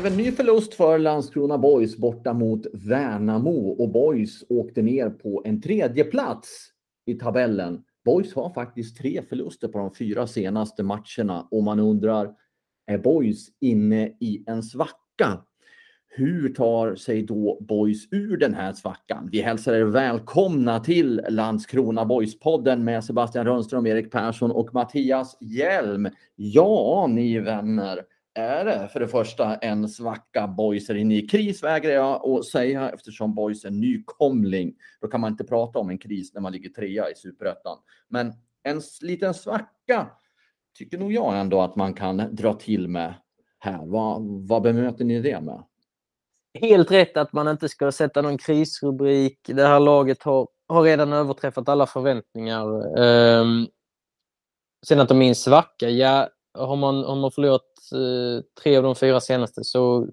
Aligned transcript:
Blev 0.00 0.12
en 0.12 0.16
ny 0.16 0.32
förlust 0.32 0.74
för 0.74 0.98
Landskrona 0.98 1.58
Boys 1.58 1.96
borta 1.96 2.32
mot 2.32 2.66
Värnamo 2.72 3.68
och 3.68 3.88
Boys 3.88 4.44
åkte 4.48 4.82
ner 4.82 5.10
på 5.10 5.42
en 5.44 5.60
tredje 5.60 6.04
plats 6.04 6.68
i 7.06 7.14
tabellen. 7.14 7.82
Boys 8.04 8.34
har 8.34 8.50
faktiskt 8.50 8.96
tre 8.96 9.22
förluster 9.28 9.68
på 9.68 9.78
de 9.78 9.94
fyra 9.94 10.26
senaste 10.26 10.82
matcherna 10.82 11.48
och 11.50 11.62
man 11.62 11.80
undrar, 11.80 12.30
är 12.86 12.98
Boys 12.98 13.46
inne 13.60 14.06
i 14.06 14.44
en 14.46 14.62
svacka? 14.62 15.42
Hur 16.08 16.54
tar 16.54 16.94
sig 16.94 17.22
då 17.22 17.58
Boys 17.60 18.12
ur 18.12 18.36
den 18.36 18.54
här 18.54 18.72
svackan? 18.72 19.28
Vi 19.32 19.40
hälsar 19.40 19.74
er 19.74 19.84
välkomna 19.84 20.80
till 20.80 21.20
Landskrona 21.28 22.04
Boys-podden 22.04 22.76
med 22.84 23.04
Sebastian 23.04 23.46
Rönnström, 23.46 23.86
Erik 23.86 24.12
Persson 24.12 24.50
och 24.50 24.74
Mattias 24.74 25.36
Hjelm. 25.40 26.08
Ja, 26.34 27.06
ni 27.10 27.38
vänner 27.38 28.02
är 28.36 28.64
det 28.64 28.88
för 28.88 29.00
det 29.00 29.08
första 29.08 29.56
en 29.56 29.88
svacka. 29.88 30.46
Boys 30.46 30.90
är 30.90 30.94
inne 30.94 31.16
i 31.16 31.28
kris 31.28 31.62
vägrar 31.62 31.92
jag 31.92 32.28
att 32.28 32.44
säga 32.44 32.90
eftersom 32.90 33.34
Boys 33.34 33.64
är 33.64 33.70
nykomling. 33.70 34.74
Då 35.00 35.08
kan 35.08 35.20
man 35.20 35.32
inte 35.32 35.44
prata 35.44 35.78
om 35.78 35.90
en 35.90 35.98
kris 35.98 36.34
när 36.34 36.40
man 36.40 36.52
ligger 36.52 36.70
trea 36.70 37.10
i 37.10 37.14
superettan. 37.14 37.78
Men 38.08 38.32
en 38.62 38.80
liten 39.02 39.34
svacka 39.34 40.06
tycker 40.78 40.98
nog 40.98 41.12
jag 41.12 41.40
ändå 41.40 41.60
att 41.60 41.76
man 41.76 41.94
kan 41.94 42.16
dra 42.16 42.54
till 42.54 42.88
med 42.88 43.14
här. 43.58 43.86
Vad, 43.86 44.22
vad 44.48 44.62
bemöter 44.62 45.04
ni 45.04 45.20
det 45.20 45.40
med? 45.40 45.62
Helt 46.60 46.90
rätt 46.90 47.16
att 47.16 47.32
man 47.32 47.48
inte 47.48 47.68
ska 47.68 47.92
sätta 47.92 48.22
någon 48.22 48.38
krisrubrik. 48.38 49.40
Det 49.46 49.66
här 49.66 49.80
laget 49.80 50.22
har, 50.22 50.48
har 50.68 50.82
redan 50.82 51.12
överträffat 51.12 51.68
alla 51.68 51.86
förväntningar. 51.86 52.98
Um, 53.00 53.68
sen 54.86 55.00
att 55.00 55.08
de 55.08 55.22
är 55.22 55.28
en 55.28 55.34
svacka, 55.34 55.88
ja, 55.88 56.28
har 56.56 56.76
man, 56.76 57.04
har 57.04 57.16
man 57.16 57.30
förlorat 57.30 57.62
eh, 57.92 58.44
tre 58.62 58.76
av 58.76 58.82
de 58.82 58.94
fyra 58.94 59.20
senaste 59.20 59.64
så 59.64 60.06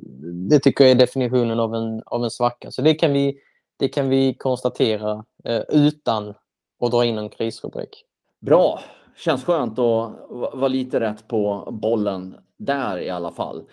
det 0.49 0.59
tycker 0.59 0.83
jag 0.83 0.91
är 0.91 0.95
definitionen 0.95 1.59
av 1.59 1.75
en, 1.75 2.02
av 2.05 2.23
en 2.23 2.31
svacka. 2.31 2.72
Så 2.72 2.81
det 2.81 2.94
kan 2.94 3.13
vi, 3.13 3.38
det 3.80 3.88
kan 3.88 4.09
vi 4.09 4.33
konstatera 4.33 5.25
eh, 5.45 5.61
utan 5.69 6.33
att 6.81 6.91
dra 6.91 7.05
in 7.05 7.17
en 7.17 7.30
krisrubrik. 7.30 8.05
Bra! 8.39 8.80
Känns 9.16 9.44
skönt 9.44 9.71
att 9.71 10.14
vara 10.30 10.67
lite 10.67 10.99
rätt 10.99 11.27
på 11.27 11.69
bollen 11.71 12.36
där 12.58 12.99
i 12.99 13.09
alla 13.09 13.31
fall. 13.31 13.64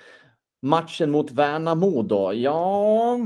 Matchen 0.63 1.11
mot 1.11 1.31
Värnamo 1.31 2.03
då? 2.03 2.35
Ja, 2.35 3.19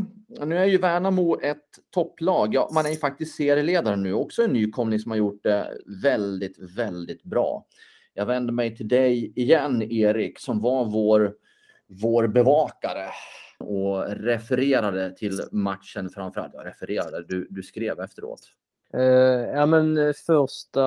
nu 0.46 0.58
är 0.58 0.64
ju 0.64 0.78
Värnamo 0.78 1.40
ett 1.40 1.64
topplag. 1.94 2.54
Ja, 2.54 2.70
man 2.74 2.86
är 2.86 2.90
ju 2.90 2.96
faktiskt 2.96 3.36
serieledare 3.36 3.96
nu. 3.96 4.12
Också 4.12 4.42
en 4.42 4.50
nykomling 4.50 4.98
som 4.98 5.10
har 5.10 5.18
gjort 5.18 5.42
det 5.42 5.78
väldigt, 6.02 6.58
väldigt 6.76 7.22
bra. 7.22 7.66
Jag 8.14 8.26
vänder 8.26 8.52
mig 8.52 8.76
till 8.76 8.88
dig 8.88 9.32
igen, 9.36 9.82
Erik, 9.82 10.38
som 10.38 10.60
var 10.60 10.84
vår, 10.84 11.34
vår 11.86 12.26
bevakare 12.26 13.08
och 13.58 14.06
refererade 14.08 15.16
till 15.16 15.40
matchen 15.52 16.10
framförallt. 16.10 16.54
Jag 16.54 16.66
refererade, 16.66 17.24
du, 17.28 17.46
du 17.50 17.62
skrev 17.62 18.00
efteråt. 18.00 18.40
Uh, 18.96 19.02
ja, 19.54 19.66
men 19.66 19.98
eh, 19.98 20.12
första... 20.26 20.80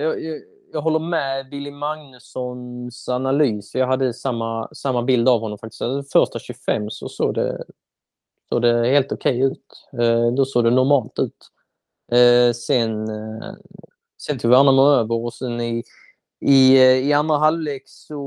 Jag, 0.00 0.22
jag, 0.22 0.40
jag, 0.72 0.80
håller 0.82 0.98
med 0.98 1.50
Billy 1.50 1.70
Magnussons 1.70 3.08
analys. 3.08 3.74
Jag 3.74 3.86
hade 3.86 4.14
samma, 4.14 4.68
samma 4.74 5.02
bild 5.02 5.28
av 5.28 5.40
honom 5.40 5.58
faktiskt. 5.58 5.82
Alltså, 5.82 6.18
första 6.18 6.38
25 6.38 6.90
så 6.90 7.08
såg 7.08 7.34
det, 7.34 7.64
såg 8.48 8.62
det 8.62 8.88
helt 8.88 9.12
okej 9.12 9.46
okay 9.46 9.52
ut. 9.52 10.00
Uh, 10.02 10.34
då 10.34 10.44
såg 10.44 10.64
det 10.64 10.70
normalt 10.70 11.18
ut. 11.18 11.48
Uh, 12.12 12.52
sen, 12.52 13.10
uh, 13.10 13.54
sen 14.18 14.38
tog 14.38 14.50
Värnamo 14.50 14.82
över 14.82 15.24
och 15.24 15.34
sen 15.34 15.60
i 15.60 15.84
i, 16.40 16.76
eh, 16.76 17.08
I 17.08 17.12
andra 17.12 17.36
halvlek 17.36 17.82
så 17.86 18.18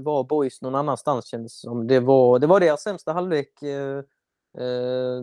var 0.00 0.24
Boys 0.24 0.62
någon 0.62 0.74
annanstans 0.74 1.26
kändes 1.26 1.52
det 1.52 1.68
som. 1.68 1.86
Det 1.86 2.00
var, 2.00 2.38
det 2.38 2.46
var 2.46 2.60
deras 2.60 2.82
sämsta 2.82 3.12
halvlek 3.12 3.62
eh, 3.62 3.98
eh, 4.64 5.22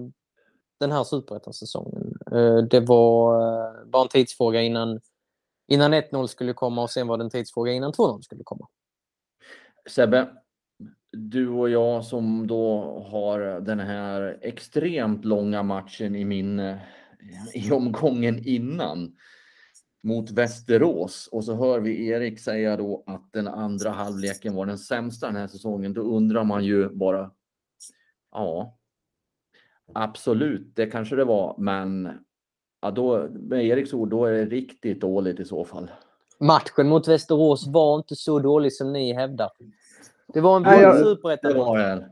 den 0.80 0.92
här 0.92 1.04
superettan-säsongen. 1.04 2.18
Eh, 2.32 2.58
det 2.58 2.80
var 2.80 3.42
eh, 3.42 3.86
bara 3.86 4.02
en 4.02 4.10
tidsfråga 4.10 4.62
innan, 4.62 5.00
innan 5.68 5.94
1-0 5.94 6.28
skulle 6.28 6.54
komma 6.54 6.84
och 6.84 6.90
sen 6.90 7.08
var 7.08 7.18
det 7.18 7.24
en 7.24 7.30
tidsfråga 7.30 7.72
innan 7.72 7.92
2-0 7.92 8.22
skulle 8.22 8.44
komma. 8.44 8.68
Sebbe, 9.90 10.28
du 11.12 11.50
och 11.50 11.70
jag 11.70 12.06
som 12.06 12.48
då 12.48 12.82
har 13.12 13.40
den 13.62 13.80
här 13.80 14.40
extremt 14.42 15.26
långa 15.26 15.64
matchen 15.64 16.16
i 16.16 16.26
minne 16.26 16.72
eh, 17.54 17.68
i 17.68 17.72
omgången 17.72 18.48
innan 18.48 19.16
mot 20.04 20.32
Västerås 20.32 21.30
och 21.32 21.44
så 21.44 21.56
hör 21.56 21.80
vi 21.80 22.08
Erik 22.08 22.40
säga 22.40 22.78
då 22.78 23.04
att 23.08 23.34
den 23.34 23.48
andra 23.48 23.90
halvleken 23.90 24.56
var 24.56 24.66
den 24.66 24.78
sämsta 24.78 25.28
den 25.28 25.36
här 25.36 25.48
säsongen. 25.48 25.94
Då 25.94 26.02
undrar 26.02 26.44
man 26.44 26.66
ju 26.66 26.90
bara. 26.90 27.32
Ja. 28.32 28.78
Absolut, 29.94 30.76
det 30.76 30.86
kanske 30.86 31.16
det 31.16 31.26
var, 31.26 31.56
men 31.58 32.10
ja, 32.82 32.92
då, 32.92 33.28
med 33.32 33.66
Eriks 33.66 33.94
ord, 33.94 34.10
då 34.10 34.26
är 34.26 34.32
det 34.32 34.46
riktigt 34.46 35.02
dåligt 35.02 35.40
i 35.40 35.46
så 35.46 35.66
fall. 35.66 35.92
Matchen 36.40 36.88
mot 36.88 37.08
Västerås 37.08 37.68
var 37.68 37.98
inte 37.98 38.16
så 38.16 38.40
dålig 38.40 38.74
som 38.74 38.94
ni 38.94 39.14
hävdar. 39.14 39.50
Det 40.34 40.42
var 40.42 40.58
en 40.58 40.64
vanlig 40.64 41.06
superettan-match. 41.06 42.04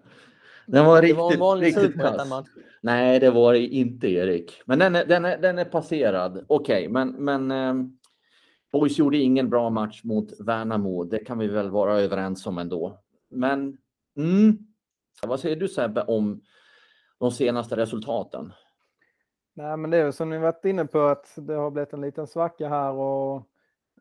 Den 0.65 0.85
var 0.85 1.01
riktigt, 1.01 1.17
det 1.17 1.21
var 1.21 1.33
en 1.33 1.39
vanlig 1.39 1.73
superettan-match. 1.75 2.47
Nej, 2.85 3.19
det 3.19 3.31
var 3.31 3.53
det 3.53 3.59
inte 3.59 4.07
Erik. 4.07 4.61
Men 4.65 4.79
den 4.79 4.95
är, 4.95 5.05
den 5.05 5.25
är, 5.25 5.37
den 5.37 5.57
är 5.57 5.65
passerad. 5.65 6.45
Okej, 6.47 6.87
okay, 6.87 6.89
men, 6.89 7.09
men 7.09 7.51
eh, 7.51 7.85
Boys 8.71 8.99
gjorde 8.99 9.17
ingen 9.17 9.49
bra 9.49 9.69
match 9.69 10.03
mot 10.03 10.39
Värnamo. 10.39 11.03
Det 11.03 11.19
kan 11.19 11.37
vi 11.37 11.47
väl 11.47 11.69
vara 11.69 11.99
överens 11.99 12.47
om 12.47 12.57
ändå. 12.57 12.99
Men 13.29 13.77
mm, 14.17 14.57
vad 15.27 15.39
säger 15.39 15.55
du 15.55 15.67
Sebbe 15.67 16.01
om 16.01 16.41
de 17.19 17.31
senaste 17.31 17.75
resultaten? 17.75 18.53
Nej, 19.53 19.77
men 19.77 19.91
det 19.91 19.97
är 19.97 20.11
som 20.11 20.29
ni 20.29 20.37
varit 20.37 20.65
inne 20.65 20.85
på 20.85 20.99
att 20.99 21.33
det 21.35 21.53
har 21.53 21.71
blivit 21.71 21.93
en 21.93 22.01
liten 22.01 22.27
svacka 22.27 22.69
här 22.69 22.91
och 22.91 23.35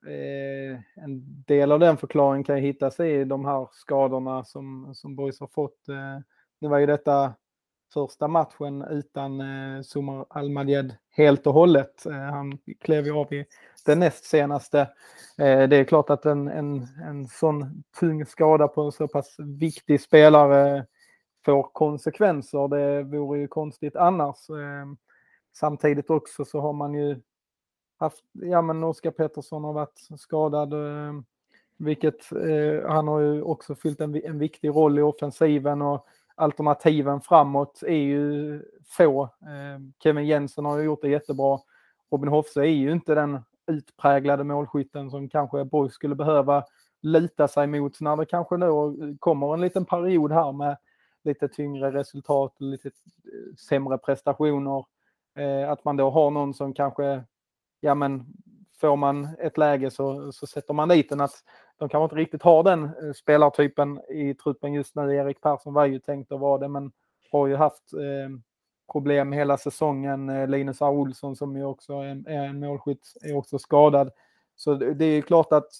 eh, 0.08 0.80
en 0.94 1.42
del 1.46 1.72
av 1.72 1.80
den 1.80 1.96
förklaringen 1.96 2.44
kan 2.44 2.56
hittas 2.56 3.00
i 3.00 3.24
de 3.24 3.44
här 3.44 3.68
skadorna 3.72 4.44
som, 4.44 4.94
som 4.94 5.16
Boys 5.16 5.40
har 5.40 5.46
fått. 5.46 5.88
Eh, 5.88 6.20
nu 6.58 6.68
var 6.68 6.78
ju 6.78 6.86
detta 6.86 7.34
första 7.94 8.28
matchen 8.28 8.82
utan 8.82 9.40
eh, 9.40 9.82
Sumar 9.82 10.26
Almadjed 10.30 10.96
helt 11.10 11.46
och 11.46 11.54
hållet. 11.54 12.06
Eh, 12.06 12.12
han 12.12 12.58
klev 12.80 13.06
ju 13.06 13.12
av 13.12 13.32
i 13.32 13.46
den 13.86 13.98
näst 13.98 14.24
senaste. 14.24 14.80
Eh, 15.38 15.68
det 15.68 15.76
är 15.76 15.84
klart 15.84 16.10
att 16.10 16.26
en, 16.26 16.48
en, 16.48 16.86
en 17.04 17.28
sån 17.28 17.84
tung 18.00 18.26
skada 18.26 18.68
på 18.68 18.82
en 18.82 18.92
så 18.92 19.08
pass 19.08 19.36
viktig 19.38 20.00
spelare 20.00 20.86
får 21.44 21.62
konsekvenser. 21.72 22.68
Det 22.68 23.02
vore 23.02 23.38
ju 23.38 23.48
konstigt 23.48 23.96
annars. 23.96 24.50
Eh, 24.50 24.86
samtidigt 25.56 26.10
också 26.10 26.44
så 26.44 26.60
har 26.60 26.72
man 26.72 26.94
ju 26.94 27.20
haft, 27.98 28.24
ja 28.32 28.62
men 28.62 28.84
Oskar 28.84 29.10
Pettersson 29.10 29.64
har 29.64 29.72
varit 29.72 30.08
skadad, 30.18 30.72
eh, 30.72 31.12
vilket 31.76 32.32
eh, 32.32 32.90
han 32.90 33.08
har 33.08 33.20
ju 33.20 33.42
också 33.42 33.74
fyllt 33.74 34.00
en, 34.00 34.24
en 34.24 34.38
viktig 34.38 34.68
roll 34.68 34.98
i 34.98 35.02
offensiven 35.02 35.82
och 35.82 36.06
alternativen 36.34 37.20
framåt 37.20 37.82
är 37.82 37.96
ju 37.96 38.62
få. 38.86 39.22
Eh, 39.22 39.80
Kevin 40.02 40.26
Jensen 40.26 40.64
har 40.64 40.78
ju 40.78 40.84
gjort 40.84 41.02
det 41.02 41.08
jättebra. 41.08 41.58
Robin 42.10 42.28
Hofse 42.28 42.60
är 42.60 42.64
ju 42.64 42.92
inte 42.92 43.14
den 43.14 43.40
utpräglade 43.66 44.44
målskytten 44.44 45.10
som 45.10 45.28
kanske 45.28 45.64
Borg 45.64 45.90
skulle 45.90 46.14
behöva 46.14 46.64
lita 47.02 47.48
sig 47.48 47.66
mot 47.66 48.00
när 48.00 48.16
det 48.16 48.26
kanske 48.26 48.56
nu 48.56 48.66
kommer 49.20 49.54
en 49.54 49.60
liten 49.60 49.84
period 49.84 50.32
här 50.32 50.52
med 50.52 50.76
lite 51.24 51.48
tyngre 51.48 51.92
resultat 51.92 52.54
och 52.56 52.62
lite 52.62 52.88
eh, 52.88 53.54
sämre 53.68 53.98
prestationer. 53.98 54.84
Eh, 55.38 55.70
att 55.70 55.84
man 55.84 55.96
då 55.96 56.10
har 56.10 56.30
någon 56.30 56.54
som 56.54 56.74
kanske, 56.74 57.24
ja 57.80 57.94
men 57.94 58.26
får 58.80 58.96
man 58.96 59.28
ett 59.38 59.58
läge 59.58 59.90
så, 59.90 60.32
så 60.32 60.46
sätter 60.46 60.74
man 60.74 60.88
dit 60.88 61.08
den. 61.08 61.20
Att 61.20 61.44
de 61.78 61.88
kanske 61.88 62.04
inte 62.04 62.16
riktigt 62.16 62.42
har 62.42 62.62
den 62.62 62.84
eh, 62.84 63.12
spelartypen 63.14 64.00
i 64.08 64.34
truppen 64.34 64.72
just 64.72 64.94
nu. 64.94 65.14
Erik 65.14 65.40
Persson 65.40 65.74
var 65.74 65.86
ju 65.86 65.98
tänkt 65.98 66.32
att 66.32 66.40
vara 66.40 66.58
det, 66.58 66.68
men 66.68 66.92
har 67.32 67.46
ju 67.46 67.56
haft 67.56 67.92
eh, 67.92 68.38
problem 68.92 69.32
hela 69.32 69.56
säsongen. 69.56 70.28
Eh, 70.28 70.48
Linus 70.48 70.82
R. 70.82 70.90
Olsson 70.90 71.36
som 71.36 71.56
ju 71.56 71.64
också 71.64 71.92
är, 71.92 72.28
är 72.28 72.44
en 72.44 72.60
målskytt 72.60 73.12
är 73.22 73.36
också 73.36 73.58
skadad. 73.58 74.10
Så 74.56 74.74
det 74.74 75.04
är 75.04 75.22
klart 75.22 75.52
att 75.52 75.70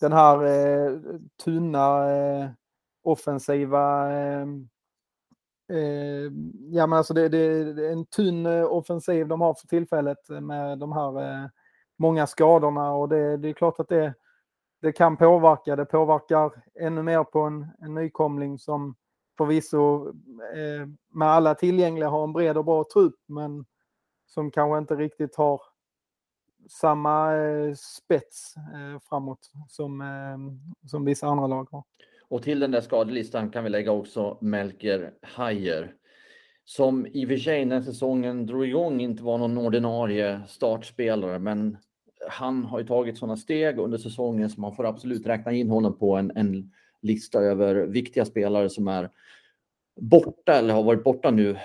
den 0.00 0.12
här 0.12 0.44
eh, 0.44 0.98
tunna 1.44 2.10
eh, 2.10 2.50
offensiva 3.02 4.12
eh, 4.12 4.46
eh, 5.72 6.32
ja, 6.70 6.86
men 6.86 6.92
alltså 6.92 7.14
det, 7.14 7.28
det, 7.28 7.72
det, 7.72 7.86
är 7.86 7.92
en 7.92 8.06
tunn 8.06 8.46
eh, 8.46 8.64
offensiv 8.64 9.28
de 9.28 9.40
har 9.40 9.54
för 9.54 9.66
tillfället 9.66 10.28
med 10.28 10.78
de 10.78 10.92
här 10.92 11.22
eh, 11.22 11.48
många 11.96 12.26
skadorna 12.26 12.92
och 12.92 13.08
det, 13.08 13.36
det 13.36 13.48
är 13.48 13.52
klart 13.52 13.80
att 13.80 13.88
det, 13.88 14.14
det 14.80 14.92
kan 14.92 15.16
påverka. 15.16 15.76
Det 15.76 15.84
påverkar 15.84 16.52
ännu 16.80 17.02
mer 17.02 17.24
på 17.24 17.40
en, 17.40 17.66
en 17.78 17.94
nykomling 17.94 18.58
som 18.58 18.94
förvisso 19.38 20.08
eh, 20.54 20.88
med 21.12 21.28
alla 21.28 21.54
tillgängliga 21.54 22.08
har 22.08 22.24
en 22.24 22.32
bred 22.32 22.58
och 22.58 22.64
bra 22.64 22.84
trupp 22.92 23.16
men 23.26 23.64
som 24.26 24.50
kanske 24.50 24.78
inte 24.78 24.94
riktigt 24.94 25.36
har 25.36 25.60
samma 26.68 27.36
eh, 27.36 27.74
spets 27.74 28.54
eh, 28.56 29.00
framåt 29.08 29.50
som, 29.68 30.00
eh, 30.00 30.88
som 30.88 31.04
vissa 31.04 31.26
andra 31.26 31.46
lag 31.46 31.68
har. 31.70 31.84
Och 32.28 32.42
till 32.42 32.60
den 32.60 32.70
där 32.70 32.80
skadelistan 32.80 33.50
kan 33.50 33.64
vi 33.64 33.70
lägga 33.70 33.92
också 33.92 34.38
Melker 34.40 35.12
Hajer 35.22 35.94
som 36.64 37.06
i 37.06 37.24
och 37.24 37.28
för 37.28 37.36
sig 37.36 37.64
när 37.64 37.80
säsongen 37.80 38.46
drog 38.46 38.66
igång 38.66 39.00
inte 39.00 39.22
var 39.22 39.38
någon 39.38 39.58
ordinarie 39.58 40.40
startspelare 40.46 41.38
men 41.38 41.76
han 42.28 42.64
har 42.64 42.78
ju 42.78 42.86
tagit 42.86 43.18
sådana 43.18 43.36
steg 43.36 43.78
under 43.78 43.98
säsongen 43.98 44.50
så 44.50 44.60
man 44.60 44.76
får 44.76 44.86
absolut 44.86 45.26
räkna 45.26 45.52
in 45.52 45.70
honom 45.70 45.98
på 45.98 46.16
en, 46.16 46.32
en 46.34 46.72
lista 47.02 47.40
över 47.40 47.74
viktiga 47.74 48.24
spelare 48.24 48.70
som 48.70 48.88
är 48.88 49.10
borta 50.00 50.52
eller 50.52 50.74
har 50.74 50.82
varit 50.82 51.04
borta 51.04 51.30
nu 51.30 51.56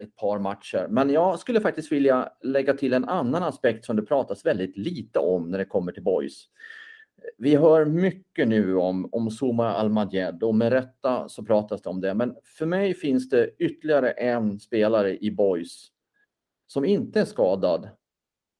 ett 0.00 0.16
par 0.16 0.38
matcher. 0.38 0.86
Men 0.90 1.10
jag 1.10 1.38
skulle 1.38 1.60
faktiskt 1.60 1.92
vilja 1.92 2.32
lägga 2.42 2.74
till 2.74 2.92
en 2.92 3.04
annan 3.04 3.42
aspekt 3.42 3.84
som 3.84 3.96
det 3.96 4.02
pratas 4.02 4.46
väldigt 4.46 4.76
lite 4.76 5.18
om 5.18 5.50
när 5.50 5.58
det 5.58 5.64
kommer 5.64 5.92
till 5.92 6.02
boys. 6.02 6.48
Vi 7.38 7.56
hör 7.56 7.84
mycket 7.84 8.48
nu 8.48 8.76
om, 8.76 9.08
om 9.12 9.30
Soma 9.30 9.72
Almadjed 9.72 10.42
och 10.42 10.54
med 10.54 10.72
rätta 10.72 11.28
så 11.28 11.44
pratas 11.44 11.82
det 11.82 11.90
om 11.90 12.00
det. 12.00 12.14
Men 12.14 12.36
för 12.44 12.66
mig 12.66 12.94
finns 12.94 13.28
det 13.28 13.50
ytterligare 13.58 14.10
en 14.10 14.60
spelare 14.60 15.18
i 15.18 15.30
boys 15.30 15.88
som 16.66 16.84
inte 16.84 17.20
är 17.20 17.24
skadad 17.24 17.88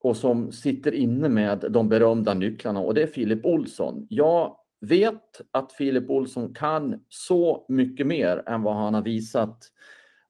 och 0.02 0.16
som 0.16 0.52
sitter 0.52 0.94
inne 0.94 1.28
med 1.28 1.64
de 1.70 1.88
berömda 1.88 2.34
nycklarna 2.34 2.80
och 2.80 2.94
det 2.94 3.02
är 3.02 3.06
Filip 3.06 3.46
Olsson. 3.46 4.06
Jag 4.10 4.56
vet 4.80 5.40
att 5.50 5.72
Filip 5.72 6.10
Olsson 6.10 6.54
kan 6.54 7.04
så 7.08 7.64
mycket 7.68 8.06
mer 8.06 8.42
än 8.46 8.62
vad 8.62 8.76
han 8.76 8.94
har 8.94 9.02
visat 9.02 9.58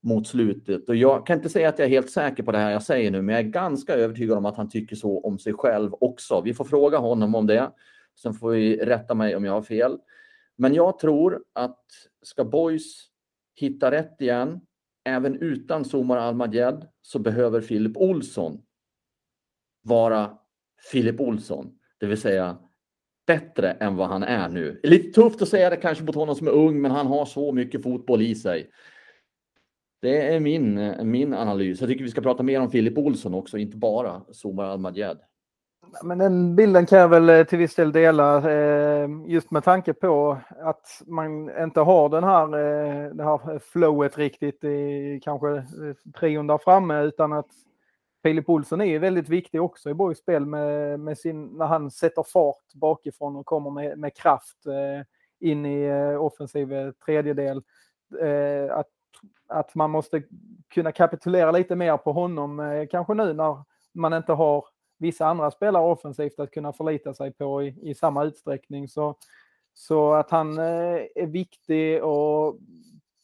mot 0.02 0.26
slutet. 0.26 0.88
Och 0.88 0.96
jag 0.96 1.26
kan 1.26 1.36
inte 1.36 1.48
säga 1.48 1.68
att 1.68 1.78
jag 1.78 1.86
är 1.86 1.90
helt 1.90 2.10
säker 2.10 2.42
på 2.42 2.52
det 2.52 2.58
här 2.58 2.70
jag 2.70 2.82
säger 2.82 3.10
nu, 3.10 3.22
men 3.22 3.34
jag 3.34 3.44
är 3.44 3.48
ganska 3.48 3.94
övertygad 3.94 4.38
om 4.38 4.46
att 4.46 4.56
han 4.56 4.68
tycker 4.68 4.96
så 4.96 5.20
om 5.20 5.38
sig 5.38 5.52
själv 5.52 5.94
också. 6.00 6.40
Vi 6.40 6.54
får 6.54 6.64
fråga 6.64 6.98
honom 6.98 7.34
om 7.34 7.46
det. 7.46 7.70
Sen 8.22 8.34
får 8.34 8.50
vi 8.50 8.76
rätta 8.76 9.14
mig 9.14 9.36
om 9.36 9.44
jag 9.44 9.52
har 9.52 9.62
fel. 9.62 9.98
Men 10.56 10.74
jag 10.74 10.98
tror 10.98 11.42
att 11.52 11.80
ska 12.22 12.44
Boys 12.44 13.08
hitta 13.54 13.90
rätt 13.90 14.20
igen, 14.20 14.60
även 15.04 15.36
utan 15.36 15.84
Somar 15.84 16.16
Almadjed, 16.16 16.86
så 17.02 17.18
behöver 17.18 17.60
Filip 17.60 17.96
Olsson 17.96 18.62
vara 19.82 20.30
Filip 20.92 21.20
Olsson. 21.20 21.72
Det 21.98 22.06
vill 22.06 22.20
säga 22.20 22.56
bättre 23.26 23.70
än 23.70 23.96
vad 23.96 24.08
han 24.08 24.22
är 24.22 24.48
nu. 24.48 24.80
Lite 24.82 25.20
tufft 25.20 25.42
att 25.42 25.48
säga 25.48 25.70
det 25.70 25.76
kanske 25.76 26.04
mot 26.04 26.14
honom 26.14 26.34
som 26.34 26.46
är 26.46 26.52
ung, 26.52 26.80
men 26.80 26.90
han 26.90 27.06
har 27.06 27.24
så 27.24 27.52
mycket 27.52 27.82
fotboll 27.82 28.22
i 28.22 28.34
sig. 28.34 28.70
Det 30.02 30.34
är 30.34 30.40
min, 30.40 30.94
min 31.10 31.34
analys. 31.34 31.80
Jag 31.80 31.88
tycker 31.88 32.04
vi 32.04 32.10
ska 32.10 32.20
prata 32.20 32.42
mer 32.42 32.60
om 32.60 32.70
Filip 32.70 32.98
Olsson 32.98 33.34
också, 33.34 33.58
inte 33.58 33.76
bara 33.76 34.22
Somar 34.30 34.64
Al-Majed. 34.64 35.18
Men 36.02 36.18
den 36.18 36.56
bilden 36.56 36.86
kan 36.86 36.98
jag 36.98 37.08
väl 37.08 37.28
eh, 37.28 37.44
till 37.44 37.58
viss 37.58 37.74
del 37.74 37.92
dela 37.92 38.50
eh, 38.50 39.08
just 39.26 39.50
med 39.50 39.64
tanke 39.64 39.92
på 39.92 40.38
att 40.60 41.02
man 41.06 41.50
inte 41.62 41.80
har 41.80 42.08
den 42.08 42.24
här, 42.24 42.44
eh, 42.44 43.14
det 43.14 43.24
här 43.24 43.58
flowet 43.58 44.18
riktigt 44.18 44.64
i 44.64 45.20
kanske 45.22 45.64
trion 46.20 46.46
där 46.46 46.58
framme 46.58 47.02
utan 47.02 47.32
att 47.32 47.50
Filip 48.22 48.48
Olsson 48.48 48.80
är 48.80 48.84
ju 48.84 48.98
väldigt 48.98 49.28
viktig 49.28 49.62
också 49.62 49.90
i 49.90 49.94
Borgs 49.94 50.18
spel 50.18 50.46
med, 50.46 51.00
med 51.00 51.18
sin, 51.18 51.46
när 51.46 51.66
han 51.66 51.90
sätter 51.90 52.22
fart 52.22 52.74
bakifrån 52.74 53.36
och 53.36 53.46
kommer 53.46 53.70
med, 53.70 53.98
med 53.98 54.16
kraft 54.16 54.66
eh, 54.66 55.06
in 55.48 55.66
i 55.66 55.82
eh, 55.82 56.24
offensiv 56.24 56.72
eh, 56.72 56.90
tredjedel. 56.90 57.62
Eh, 58.20 58.76
att, 58.76 58.88
att 59.48 59.74
man 59.74 59.90
måste 59.90 60.22
kunna 60.68 60.92
kapitulera 60.92 61.50
lite 61.50 61.76
mer 61.76 61.96
på 61.96 62.12
honom, 62.12 62.60
eh, 62.60 62.86
kanske 62.90 63.14
nu 63.14 63.32
när 63.32 63.64
man 63.92 64.12
inte 64.12 64.32
har 64.32 64.64
vissa 64.98 65.26
andra 65.26 65.50
spelare 65.50 65.84
offensivt 65.84 66.40
att 66.40 66.50
kunna 66.50 66.72
förlita 66.72 67.14
sig 67.14 67.32
på 67.32 67.62
i, 67.62 67.78
i 67.82 67.94
samma 67.94 68.24
utsträckning. 68.24 68.88
Så, 68.88 69.16
så 69.74 70.12
att 70.12 70.30
han 70.30 70.58
eh, 70.58 71.00
är 71.14 71.26
viktig 71.26 72.04
och 72.04 72.58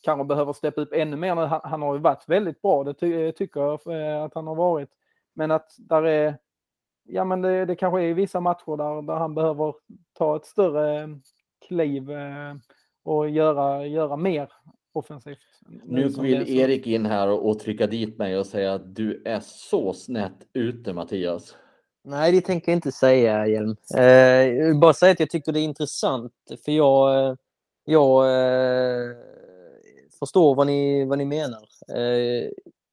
kanske 0.02 0.24
behöver 0.24 0.52
steppa 0.52 0.80
upp 0.80 0.92
ännu 0.92 1.16
mer. 1.16 1.36
Han, 1.36 1.60
han 1.64 1.82
har 1.82 1.94
ju 1.94 2.00
varit 2.00 2.24
väldigt 2.28 2.62
bra, 2.62 2.84
det 2.84 2.94
ty 2.94 3.32
tycker 3.32 3.60
jag 3.60 3.72
eh, 3.86 4.22
att 4.22 4.34
han 4.34 4.46
har 4.46 4.54
varit. 4.54 4.90
Men 5.34 5.50
att 5.50 5.76
där 5.78 6.02
är, 6.02 6.38
ja 7.04 7.24
men 7.24 7.42
det, 7.42 7.64
det 7.64 7.76
kanske 7.76 8.02
är 8.02 8.14
vissa 8.14 8.40
matcher 8.40 8.76
där, 8.76 9.02
där 9.02 9.14
han 9.14 9.34
behöver 9.34 9.74
ta 10.18 10.36
ett 10.36 10.46
större 10.46 11.08
kliv 11.68 12.10
eh, 12.10 12.54
och 13.04 13.30
göra, 13.30 13.86
göra 13.86 14.16
mer 14.16 14.52
offensivt. 14.92 15.38
Nu 15.84 16.08
vill 16.08 16.58
Erik 16.58 16.86
in 16.86 17.06
här 17.06 17.28
och, 17.28 17.48
och 17.48 17.58
trycka 17.58 17.86
dit 17.86 18.18
mig 18.18 18.38
och 18.38 18.46
säga 18.46 18.74
att 18.74 18.94
du 18.94 19.22
är 19.24 19.40
så 19.40 19.92
snett 19.92 20.46
ute 20.52 20.92
Mattias. 20.92 21.56
Nej, 22.04 22.32
det 22.32 22.40
tänker 22.40 22.72
jag 22.72 22.76
inte 22.76 22.92
säga, 22.92 23.46
Hjelm. 23.46 23.76
Eh, 23.96 24.04
jag 24.04 24.66
vill 24.66 24.80
bara 24.80 24.94
säga 24.94 25.12
att 25.12 25.20
jag 25.20 25.30
tycker 25.30 25.52
det 25.52 25.60
är 25.60 25.64
intressant, 25.64 26.32
för 26.64 26.72
jag, 26.72 27.36
jag 27.84 28.26
eh, 28.26 29.16
förstår 30.18 30.54
vad 30.54 30.66
ni, 30.66 31.04
vad 31.04 31.18
ni 31.18 31.24
menar. 31.24 31.68
Eh, 31.94 32.50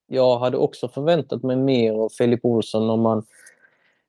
jag 0.07 0.39
hade 0.39 0.57
också 0.57 0.88
förväntat 0.88 1.44
mig 1.44 1.56
mer 1.56 1.94
av 1.94 2.10
Filip 2.10 2.45
Olsson 2.45 2.89
om 2.89 3.01
man 3.01 3.25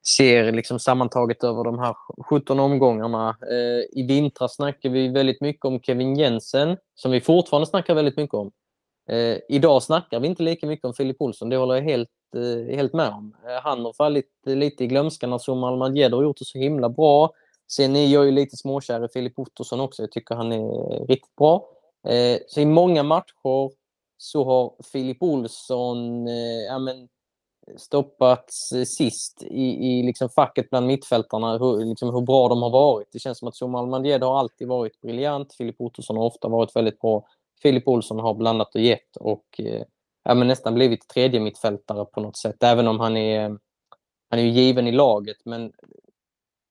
ser 0.06 0.52
liksom 0.52 0.78
sammantaget 0.78 1.44
över 1.44 1.64
de 1.64 1.78
här 1.78 1.96
17 2.28 2.60
omgångarna. 2.60 3.36
Eh, 3.50 4.00
I 4.00 4.06
vintras 4.08 4.54
snackade 4.54 4.94
vi 4.94 5.08
väldigt 5.08 5.40
mycket 5.40 5.64
om 5.64 5.80
Kevin 5.80 6.16
Jensen, 6.16 6.76
som 6.94 7.10
vi 7.10 7.20
fortfarande 7.20 7.66
snackar 7.66 7.94
väldigt 7.94 8.16
mycket 8.16 8.34
om. 8.34 8.50
Eh, 9.08 9.38
idag 9.48 9.82
snackar 9.82 10.20
vi 10.20 10.28
inte 10.28 10.42
lika 10.42 10.66
mycket 10.66 10.84
om 10.84 10.94
Filip 10.94 11.22
Olsson, 11.22 11.48
det 11.48 11.56
håller 11.56 11.74
jag 11.74 11.82
helt, 11.82 12.10
eh, 12.36 12.76
helt 12.76 12.92
med 12.92 13.08
om. 13.08 13.36
Eh, 13.48 13.62
han 13.62 13.84
har 13.84 13.92
fallit 13.92 14.30
eh, 14.46 14.56
lite 14.56 14.84
i 14.84 14.86
glömskan 14.86 15.30
när 15.30 15.38
Somal 15.38 15.72
Almadjed 15.72 16.12
har 16.12 16.22
gjort 16.22 16.38
det 16.38 16.44
så 16.44 16.58
himla 16.58 16.88
bra. 16.88 17.30
Sen 17.68 17.96
är 17.96 18.06
jag 18.06 18.24
ju 18.24 18.30
lite 18.30 18.56
småkär 18.56 19.04
i 19.04 19.08
Filip 19.08 19.38
Ottosson 19.38 19.80
också, 19.80 20.02
jag 20.02 20.12
tycker 20.12 20.34
han 20.34 20.52
är 20.52 21.06
riktigt 21.06 21.36
bra. 21.36 21.68
Eh, 22.08 22.38
så 22.48 22.60
i 22.60 22.66
många 22.66 23.02
matcher 23.02 23.70
så 24.16 24.44
har 24.44 24.74
Filip 24.92 25.22
Olsson 25.22 26.28
eh, 26.28 26.64
ja, 26.68 26.78
men, 26.78 27.08
stoppats 27.76 28.72
eh, 28.72 28.84
sist 28.84 29.42
i, 29.42 29.88
i 29.88 30.02
liksom 30.02 30.28
facket 30.28 30.70
bland 30.70 30.86
mittfältarna, 30.86 31.58
hur, 31.58 31.84
liksom 31.84 32.14
hur 32.14 32.20
bra 32.20 32.48
de 32.48 32.62
har 32.62 32.70
varit. 32.70 33.08
Det 33.12 33.18
känns 33.18 33.38
som 33.38 33.48
att 33.48 33.56
Somal 33.56 33.86
Mandjed 33.86 34.22
har 34.22 34.38
alltid 34.38 34.68
varit 34.68 35.00
briljant. 35.00 35.54
Filip 35.54 35.80
Ottosson 35.80 36.16
har 36.16 36.24
ofta 36.24 36.48
varit 36.48 36.76
väldigt 36.76 37.00
bra. 37.00 37.26
Filip 37.62 37.88
Olsson 37.88 38.18
har 38.18 38.34
blandat 38.34 38.74
och 38.74 38.80
gett 38.80 39.16
och 39.16 39.46
eh, 39.58 39.82
ja, 40.24 40.34
men 40.34 40.48
nästan 40.48 40.74
blivit 40.74 41.08
tredje 41.08 41.40
mittfältare 41.40 42.04
på 42.04 42.20
något 42.20 42.36
sätt. 42.36 42.62
Även 42.62 42.88
om 42.88 43.00
han 43.00 43.16
är, 43.16 43.58
han 44.30 44.38
är 44.38 44.42
ju 44.42 44.50
given 44.50 44.86
i 44.86 44.92
laget. 44.92 45.36
Men 45.44 45.72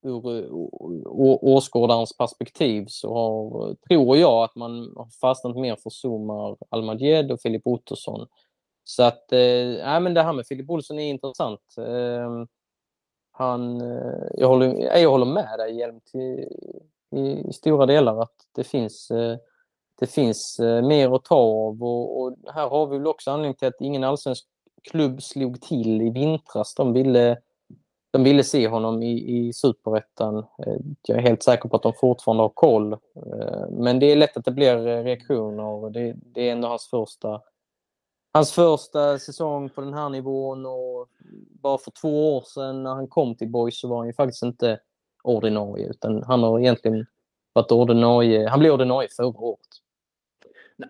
ur 0.05 0.37
eh, 0.37 0.51
åskådarens 1.41 2.17
perspektiv 2.17 2.85
så 2.87 3.13
har, 3.13 3.69
eh, 3.69 3.75
tror 3.89 4.17
jag 4.17 4.43
att 4.43 4.55
man 4.55 4.93
har 4.95 5.09
fastnat 5.21 5.55
mer 5.55 5.75
för 5.75 5.89
Somar 5.89 6.57
Almadjed 6.69 7.31
och 7.31 7.41
Filip 7.41 7.67
Ottosson. 7.67 8.27
Så 8.83 9.03
att, 9.03 9.31
eh, 9.31 9.99
men 9.99 10.13
det 10.13 10.23
här 10.23 10.33
med 10.33 10.47
Filip 10.47 10.69
Olsson 10.69 10.99
är 10.99 11.09
intressant. 11.09 11.61
Eh, 11.77 12.45
han, 13.37 13.81
eh, 13.81 14.27
jag, 14.33 14.47
håller, 14.47 14.95
eh, 14.95 15.01
jag 15.01 15.09
håller 15.09 15.25
med 15.25 15.59
dig 15.59 15.77
Hjelm 15.77 15.99
till, 16.11 16.21
i, 16.21 17.19
i, 17.19 17.53
stora 17.53 17.85
delar 17.85 18.21
att 18.21 18.35
det 18.55 18.63
finns, 18.63 19.11
eh, 19.11 19.37
det 19.99 20.07
finns 20.07 20.59
eh, 20.59 20.81
mer 20.87 21.15
att 21.15 21.23
ta 21.23 21.35
av 21.35 21.83
och, 21.83 22.21
och, 22.21 22.35
här 22.53 22.69
har 22.69 22.87
vi 22.87 22.97
väl 22.97 23.07
också 23.07 23.31
anledning 23.31 23.55
till 23.55 23.67
att 23.67 23.81
ingen 23.81 24.03
allsvensk 24.03 24.45
klubb 24.83 25.23
slog 25.23 25.61
till 25.61 26.01
i 26.01 26.09
vintras. 26.09 26.75
De 26.75 26.93
ville 26.93 27.37
de 28.15 28.23
ville 28.23 28.43
se 28.43 28.67
honom 28.67 29.03
i, 29.03 29.37
i 29.37 29.53
superettan. 29.53 30.37
Eh, 30.37 30.77
jag 31.01 31.17
är 31.17 31.21
helt 31.21 31.43
säker 31.43 31.69
på 31.69 31.75
att 31.75 31.83
de 31.83 31.93
fortfarande 31.93 32.43
har 32.43 32.49
koll. 32.49 32.93
Eh, 32.93 33.69
men 33.69 33.99
det 33.99 34.05
är 34.05 34.15
lätt 34.15 34.37
att 34.37 34.45
det 34.45 34.51
blir 34.51 34.87
eh, 34.87 35.03
reaktioner. 35.03 35.89
Det, 35.89 36.15
det 36.17 36.49
är 36.49 36.51
ändå 36.51 36.67
hans 36.67 36.87
första, 36.87 37.41
hans 38.33 38.51
första 38.51 39.19
säsong 39.19 39.69
på 39.69 39.81
den 39.81 39.93
här 39.93 40.09
nivån 40.09 40.65
och 40.65 41.07
bara 41.61 41.77
för 41.77 41.91
två 41.91 42.37
år 42.37 42.41
sedan 42.41 42.83
när 42.83 42.93
han 42.93 43.07
kom 43.07 43.35
till 43.35 43.49
Boys 43.51 43.79
så 43.79 43.87
var 43.87 43.97
han 43.97 44.07
ju 44.07 44.13
faktiskt 44.13 44.43
inte 44.43 44.79
ordinarie 45.23 45.89
utan 45.89 46.23
han 46.23 46.43
har 46.43 46.59
egentligen 46.59 47.05
varit 47.53 47.71
ordinarie. 47.71 48.47
Han 48.47 48.59
blev 48.59 48.73
ordinarie 48.73 49.09
förra 49.17 49.39
året. 49.39 49.59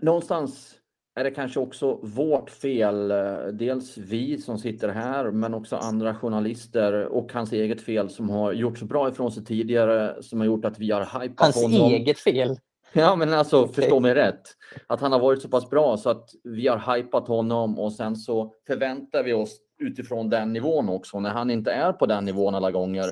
Någonstans 0.01 0.75
är 1.15 1.23
det 1.23 1.31
kanske 1.31 1.59
också 1.59 1.99
vårt 2.01 2.49
fel, 2.49 3.07
dels 3.53 3.97
vi 3.97 4.37
som 4.37 4.57
sitter 4.57 4.89
här, 4.89 5.31
men 5.31 5.53
också 5.53 5.75
andra 5.75 6.15
journalister 6.15 7.05
och 7.05 7.33
hans 7.33 7.51
eget 7.51 7.81
fel 7.81 8.09
som 8.09 8.29
har 8.29 8.53
gjort 8.53 8.77
så 8.77 8.85
bra 8.85 9.09
ifrån 9.09 9.31
sig 9.31 9.45
tidigare, 9.45 10.23
som 10.23 10.39
har 10.39 10.45
gjort 10.45 10.65
att 10.65 10.79
vi 10.79 10.91
har 10.91 11.21
hypat 11.21 11.39
hans 11.39 11.55
honom. 11.55 11.81
Hans 11.81 11.93
eget 11.93 12.19
fel? 12.19 12.57
Ja, 12.93 13.15
men 13.15 13.33
alltså 13.33 13.61
okay. 13.61 13.73
förstå 13.73 13.99
mig 13.99 14.13
rätt. 14.13 14.41
Att 14.87 15.01
han 15.01 15.11
har 15.11 15.19
varit 15.19 15.41
så 15.41 15.49
pass 15.49 15.69
bra 15.69 15.97
så 15.97 16.09
att 16.09 16.29
vi 16.43 16.67
har 16.67 16.95
hypat 16.95 17.27
honom 17.27 17.79
och 17.79 17.93
sen 17.93 18.15
så 18.15 18.53
förväntar 18.67 19.23
vi 19.23 19.33
oss 19.33 19.57
utifrån 19.79 20.29
den 20.29 20.53
nivån 20.53 20.89
också. 20.89 21.19
När 21.19 21.29
han 21.29 21.51
inte 21.51 21.71
är 21.71 21.93
på 21.93 22.05
den 22.05 22.25
nivån 22.25 22.55
alla 22.55 22.71
gånger. 22.71 23.05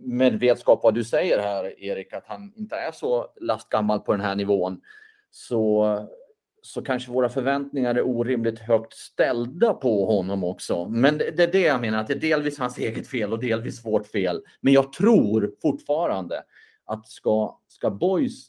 Med 0.00 0.40
vetskap 0.40 0.80
vad 0.82 0.94
du 0.94 1.04
säger 1.04 1.38
här, 1.38 1.82
Erik, 1.82 2.12
att 2.12 2.26
han 2.26 2.52
inte 2.56 2.76
är 2.76 2.92
så 2.92 3.26
lastgammal 3.40 4.00
på 4.00 4.12
den 4.12 4.20
här 4.20 4.34
nivån. 4.34 4.80
Så, 5.30 5.86
så 6.64 6.82
kanske 6.82 7.10
våra 7.10 7.28
förväntningar 7.28 7.94
är 7.94 8.06
orimligt 8.06 8.58
högt 8.58 8.92
ställda 8.92 9.74
på 9.74 10.06
honom 10.06 10.44
också. 10.44 10.88
Men 10.88 11.18
det, 11.18 11.30
det 11.36 11.42
är 11.42 11.52
det 11.52 11.60
jag 11.60 11.80
menar, 11.80 11.98
att 12.00 12.06
det 12.06 12.14
är 12.14 12.20
delvis 12.20 12.58
hans 12.58 12.78
eget 12.78 13.08
fel 13.08 13.32
och 13.32 13.40
delvis 13.40 13.84
vårt 13.84 14.06
fel. 14.06 14.42
Men 14.60 14.72
jag 14.72 14.92
tror 14.92 15.54
fortfarande 15.62 16.42
att 16.84 17.08
ska, 17.08 17.58
ska 17.68 17.90
Boys 17.90 18.48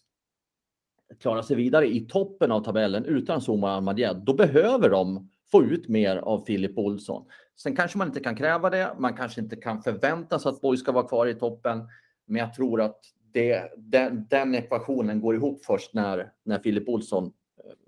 klara 1.22 1.44
sig 1.44 1.56
vidare 1.56 1.88
i 1.88 2.00
toppen 2.00 2.52
av 2.52 2.64
tabellen 2.64 3.06
utan 3.06 3.42
Zuma 3.48 3.76
Ahmadiyed, 3.76 4.18
då 4.26 4.34
behöver 4.34 4.90
de 4.90 5.30
få 5.52 5.64
ut 5.64 5.88
mer 5.88 6.18
av 6.18 6.44
Filip 6.46 6.78
Olsson. 6.78 7.26
Sen 7.56 7.76
kanske 7.76 7.98
man 7.98 8.08
inte 8.08 8.20
kan 8.20 8.36
kräva 8.36 8.70
det. 8.70 8.96
Man 8.98 9.14
kanske 9.14 9.42
inte 9.42 9.56
kan 9.56 9.82
förvänta 9.82 10.40
sig 10.40 10.50
att 10.50 10.62
Boys 10.62 10.80
ska 10.80 10.92
vara 10.92 11.08
kvar 11.08 11.28
i 11.28 11.34
toppen. 11.34 11.88
Men 12.26 12.40
jag 12.40 12.54
tror 12.54 12.82
att 12.82 13.00
det, 13.34 13.72
den, 13.78 14.28
den 14.30 14.56
ekvationen 14.56 15.22
går 15.22 15.36
ihop 15.36 15.66
först 15.66 15.94
när, 15.94 16.32
när 16.44 16.60
Filip 16.60 16.90
Olsson 16.90 17.34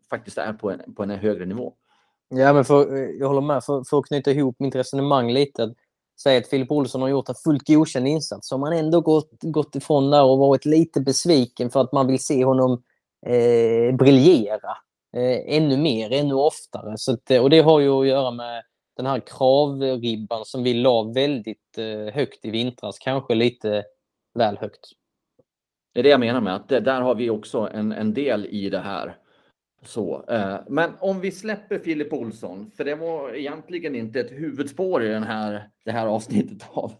faktiskt 0.09 0.37
är 0.37 0.53
på 0.53 0.71
en, 0.71 0.93
på 0.95 1.03
en 1.03 1.09
högre 1.09 1.45
nivå. 1.45 1.73
Ja, 2.29 2.53
men 2.53 2.65
för, 2.65 2.97
jag 3.19 3.27
håller 3.27 3.41
med. 3.41 3.63
För, 3.63 3.83
för 3.83 3.99
att 3.99 4.05
knyta 4.05 4.31
ihop 4.31 4.55
mitt 4.59 4.75
resonemang 4.75 5.31
lite 5.31 5.73
säga 6.21 6.37
att 6.37 6.47
Filip 6.47 6.71
Olsson 6.71 7.01
har 7.01 7.09
gjort 7.09 7.29
en 7.29 7.35
fullt 7.43 7.67
godkänd 7.67 8.07
insats. 8.07 8.47
Så 8.47 8.55
har 8.55 8.59
man 8.59 8.73
ändå 8.73 9.01
gått, 9.01 9.29
gått 9.41 9.75
ifrån 9.75 10.11
där 10.11 10.23
och 10.23 10.37
varit 10.37 10.65
lite 10.65 11.01
besviken 11.01 11.69
för 11.69 11.81
att 11.81 11.91
man 11.91 12.07
vill 12.07 12.19
se 12.19 12.45
honom 12.45 12.83
eh, 13.25 13.95
briljera 13.95 14.77
eh, 15.15 15.57
ännu 15.57 15.77
mer, 15.77 16.11
ännu 16.11 16.33
oftare. 16.33 16.97
Så 16.97 17.11
att, 17.11 17.31
och 17.31 17.49
det 17.49 17.59
har 17.59 17.79
ju 17.79 17.89
att 17.89 18.07
göra 18.07 18.31
med 18.31 18.63
den 18.97 19.05
här 19.05 19.19
kravribban 19.19 20.45
som 20.45 20.63
vi 20.63 20.73
la 20.73 21.03
väldigt 21.03 21.77
eh, 21.77 22.13
högt 22.13 22.45
i 22.45 22.49
vintras. 22.49 22.99
Kanske 22.99 23.35
lite 23.35 23.83
väl 24.33 24.57
högt. 24.57 24.91
Det 25.93 25.99
är 25.99 26.03
det 26.03 26.09
jag 26.09 26.19
menar 26.19 26.41
med 26.41 26.55
att 26.55 26.69
det, 26.69 26.79
där 26.79 27.01
har 27.01 27.15
vi 27.15 27.29
också 27.29 27.69
en, 27.73 27.91
en 27.91 28.13
del 28.13 28.45
i 28.45 28.69
det 28.69 28.79
här. 28.79 29.17
Så, 29.87 30.25
eh, 30.29 30.57
men 30.67 30.91
om 30.99 31.21
vi 31.21 31.31
släpper 31.31 31.79
Filip 31.79 32.13
Olsson, 32.13 32.71
för 32.77 32.85
det 32.85 32.95
var 32.95 33.35
egentligen 33.35 33.95
inte 33.95 34.19
ett 34.19 34.31
huvudspår 34.31 35.03
i 35.03 35.07
den 35.07 35.23
här, 35.23 35.69
det 35.85 35.91
här 35.91 36.07
avsnittet 36.07 36.65
av 36.71 36.93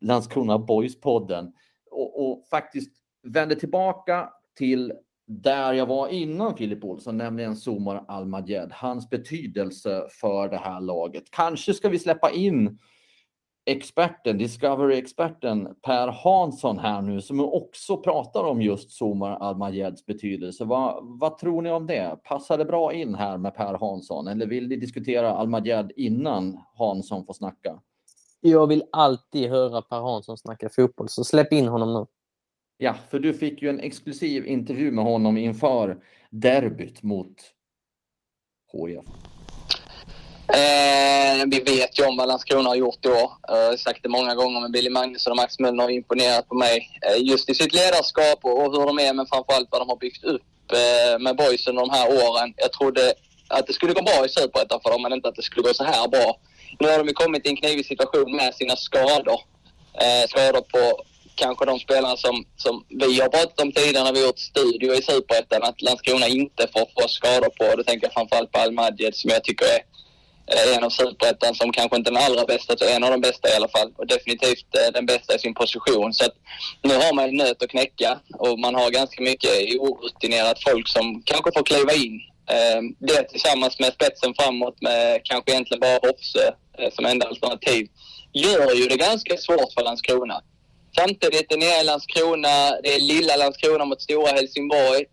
Landskrona 0.00 0.58
Boys-podden 0.58 1.52
och, 1.90 2.30
och 2.30 2.48
faktiskt 2.50 2.92
vänder 3.22 3.56
tillbaka 3.56 4.28
till 4.56 4.92
där 5.26 5.72
jag 5.72 5.86
var 5.86 6.08
innan 6.08 6.56
Filip 6.56 6.84
Olsson, 6.84 7.16
nämligen 7.16 7.56
Somar 7.56 8.04
Almaged, 8.08 8.72
hans 8.72 9.10
betydelse 9.10 10.06
för 10.20 10.48
det 10.48 10.56
här 10.56 10.80
laget. 10.80 11.24
Kanske 11.30 11.74
ska 11.74 11.88
vi 11.88 11.98
släppa 11.98 12.30
in 12.30 12.78
experten, 13.68 14.38
Discovery-experten 14.38 15.68
Per 15.82 16.08
Hansson 16.08 16.78
här 16.78 17.02
nu 17.02 17.20
som 17.20 17.40
också 17.40 17.96
pratar 17.96 18.44
om 18.44 18.62
just 18.62 18.90
Somar 18.90 19.30
Almageds 19.30 20.06
betydelse. 20.06 20.64
Vad, 20.64 20.98
vad 21.02 21.38
tror 21.38 21.62
ni 21.62 21.70
om 21.70 21.86
det? 21.86 22.18
Passar 22.24 22.58
det 22.58 22.64
bra 22.64 22.92
in 22.92 23.14
här 23.14 23.38
med 23.38 23.54
Per 23.54 23.74
Hansson 23.74 24.28
eller 24.28 24.46
vill 24.46 24.68
ni 24.68 24.76
diskutera 24.76 25.30
Almaged 25.30 25.92
innan 25.96 26.60
Hansson 26.74 27.26
får 27.26 27.34
snacka? 27.34 27.80
Jag 28.40 28.66
vill 28.66 28.84
alltid 28.92 29.50
höra 29.50 29.82
Per 29.82 30.00
Hansson 30.00 30.38
snacka 30.38 30.68
fotboll, 30.68 31.08
så 31.08 31.24
släpp 31.24 31.52
in 31.52 31.68
honom 31.68 31.94
nu. 31.94 32.06
Ja, 32.76 32.94
för 33.10 33.18
du 33.18 33.34
fick 33.34 33.62
ju 33.62 33.68
en 33.68 33.80
exklusiv 33.80 34.46
intervju 34.46 34.90
med 34.90 35.04
honom 35.04 35.36
inför 35.36 36.02
derbyt 36.30 37.02
mot 37.02 37.34
HIF. 38.72 39.04
Eh, 40.52 41.44
vi 41.46 41.60
vet 41.60 41.98
ju 41.98 42.04
om 42.06 42.16
vad 42.16 42.28
Landskrona 42.28 42.68
har 42.68 42.76
gjort 42.76 43.04
i 43.04 43.08
år. 43.08 43.30
Jag 43.48 43.70
har 43.70 43.76
sagt 43.76 44.02
det 44.02 44.08
många 44.08 44.34
gånger, 44.34 44.60
men 44.60 44.72
Billy 44.72 44.90
Magnusson 44.90 45.30
och 45.30 45.36
Max 45.36 45.58
Möller 45.58 45.82
har 45.82 45.90
imponerat 45.90 46.48
på 46.48 46.54
mig. 46.54 46.90
Eh, 47.06 47.22
just 47.22 47.50
i 47.50 47.54
sitt 47.54 47.72
ledarskap 47.72 48.38
och, 48.42 48.64
och 48.64 48.72
hur 48.72 48.86
de 48.86 48.98
är, 48.98 49.12
men 49.12 49.26
framförallt 49.26 49.68
vad 49.70 49.80
de 49.80 49.88
har 49.88 49.96
byggt 49.96 50.24
upp 50.24 50.42
eh, 50.72 51.18
med 51.18 51.36
boysen 51.36 51.74
de 51.74 51.90
här 51.90 52.06
åren. 52.08 52.54
Jag 52.56 52.72
trodde 52.72 53.14
att 53.48 53.66
det 53.66 53.72
skulle 53.72 53.92
gå 53.92 54.02
bra 54.02 54.24
i 54.26 54.28
Superettan 54.28 54.80
för 54.82 54.90
dem, 54.90 55.02
men 55.02 55.12
inte 55.12 55.28
att 55.28 55.34
det 55.34 55.42
skulle 55.42 55.68
gå 55.68 55.74
så 55.74 55.84
här 55.84 56.08
bra. 56.08 56.38
Nu 56.80 56.88
har 56.88 56.98
de 56.98 57.08
ju 57.08 57.14
kommit 57.14 57.46
i 57.46 57.48
en 57.48 57.56
knivig 57.56 57.86
situation 57.86 58.36
med 58.36 58.54
sina 58.54 58.76
skador. 58.76 59.40
Eh, 60.02 60.28
skador 60.28 60.60
på 60.60 61.02
kanske 61.34 61.64
de 61.64 61.78
spelarna 61.78 62.16
som, 62.16 62.44
som 62.56 62.84
vi 62.88 63.20
har 63.20 63.28
pratat 63.28 63.60
om 63.60 63.72
tidigare 63.72 64.04
när 64.04 64.12
vi 64.12 64.26
gjort 64.26 64.38
studio 64.38 64.94
i 64.94 65.02
Superettan, 65.02 65.62
att 65.62 65.82
Landskrona 65.82 66.26
inte 66.26 66.68
får 66.72 67.02
få 67.02 67.08
skador 67.08 67.50
på. 67.58 67.76
Då 67.76 67.82
tänker 67.82 68.06
jag 68.06 68.12
framförallt 68.12 68.52
på 68.52 68.58
Almadjed 68.58 69.14
som 69.16 69.30
jag 69.30 69.44
tycker 69.44 69.66
är 69.66 69.98
Eh, 70.50 70.76
en 70.76 70.84
av 70.84 70.90
superettan 70.90 71.54
som 71.54 71.72
kanske 71.72 71.96
inte 71.96 72.10
är 72.10 72.14
den 72.14 72.22
allra 72.22 72.44
bästa, 72.44 72.76
så 72.76 72.84
en 72.84 73.04
av 73.04 73.10
de 73.10 73.20
bästa 73.20 73.48
i 73.48 73.54
alla 73.56 73.68
fall. 73.68 73.92
Och 73.96 74.06
definitivt 74.06 74.76
eh, 74.76 74.92
den 74.92 75.06
bästa 75.06 75.34
i 75.34 75.38
sin 75.38 75.54
position. 75.54 76.14
Så 76.14 76.24
att 76.24 76.34
nu 76.82 76.94
har 76.94 77.14
man 77.14 77.28
en 77.28 77.36
nöt 77.36 77.62
att 77.62 77.70
knäcka 77.70 78.18
och 78.38 78.58
man 78.58 78.74
har 78.74 78.90
ganska 78.90 79.22
mycket 79.22 79.50
orutinerat 79.80 80.62
folk 80.62 80.88
som 80.88 81.22
kanske 81.24 81.52
får 81.52 81.62
kliva 81.62 81.92
in. 81.92 82.20
Eh, 82.50 82.80
det 82.98 83.22
tillsammans 83.22 83.78
med 83.78 83.92
spetsen 83.92 84.34
framåt 84.38 84.76
med 84.80 85.20
kanske 85.24 85.50
egentligen 85.50 85.80
bara 85.80 86.08
Hoffsö 86.08 86.50
som 86.92 87.06
enda 87.06 87.26
alternativ 87.26 87.88
gör 88.32 88.74
ju 88.74 88.86
det 88.86 88.96
ganska 88.96 89.36
svårt 89.36 89.72
för 89.74 89.84
Landskrona. 89.84 90.42
Samtidigt 90.96 91.52
är 91.52 91.56
nere 91.56 91.80
i 91.80 91.84
Landskrona, 91.84 92.80
det 92.82 92.94
är 92.94 93.00
lilla 93.00 93.36
Landskrona 93.36 93.84
mot 93.84 94.02
stora 94.02 94.32
Helsingborg 94.32 95.04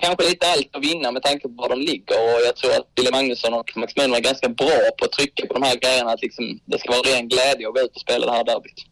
kanske 0.00 0.28
lite 0.28 0.46
allt 0.46 0.76
att 0.76 0.84
vinna 0.84 1.10
med 1.10 1.22
tanke 1.22 1.48
på 1.48 1.54
var 1.56 1.68
de 1.68 1.80
ligger 1.80 2.14
och 2.14 2.40
jag 2.46 2.56
tror 2.56 2.70
att 2.70 2.94
Billy 2.94 3.10
Magnusson 3.10 3.54
och 3.54 3.76
Max 3.76 3.96
Möller 3.96 4.16
är 4.16 4.20
ganska 4.20 4.48
bra 4.48 4.80
på 4.98 5.04
att 5.04 5.12
trycka 5.12 5.46
på 5.46 5.54
de 5.54 5.62
här 5.62 5.76
grejerna. 5.76 6.10
Att 6.10 6.22
liksom, 6.22 6.60
det 6.64 6.78
ska 6.78 6.90
vara 6.90 7.00
ren 7.00 7.28
glädje 7.28 7.68
att 7.68 7.74
gå 7.74 7.80
ut 7.80 7.94
och 7.94 8.00
spela 8.00 8.26
det 8.26 8.32
här 8.32 8.44
derbyt. 8.44 8.86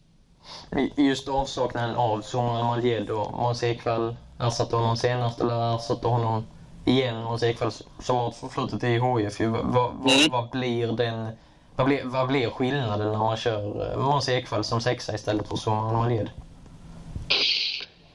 Just 0.97 1.27
avsaknaden 1.27 1.95
av 1.95 2.21
Soran 2.21 2.65
Malged 2.65 3.09
och 3.09 3.31
Måns 3.31 3.63
Ekvall 3.63 4.15
ersatte 4.39 4.75
honom 4.75 4.97
senast 4.97 5.41
eller 5.41 5.75
ersatte 5.75 6.07
honom 6.07 6.45
igen, 6.85 7.23
Måns 7.23 7.43
Ekvall 7.43 7.71
som 7.99 8.15
har 8.15 8.31
förflutet 8.31 8.83
i 8.83 8.87
HIF. 8.87 9.39
Vad, 9.39 9.65
vad, 9.65 10.13
mm. 10.13 10.31
vad, 10.31 10.49
blir 10.49 10.87
den... 10.87 11.27
Vad 11.75 11.87
blir, 11.87 12.03
vad 12.03 12.27
blir 12.27 12.49
skillnaden 12.49 13.11
när 13.11 13.17
man 13.17 13.37
kör 13.37 13.91
eh, 13.91 13.99
Måns 13.99 14.29
Ekvall 14.29 14.63
som 14.63 14.81
sexa 14.81 15.15
istället 15.15 15.47
för 15.47 15.55
Soran 15.55 15.93
Malged? 15.93 16.29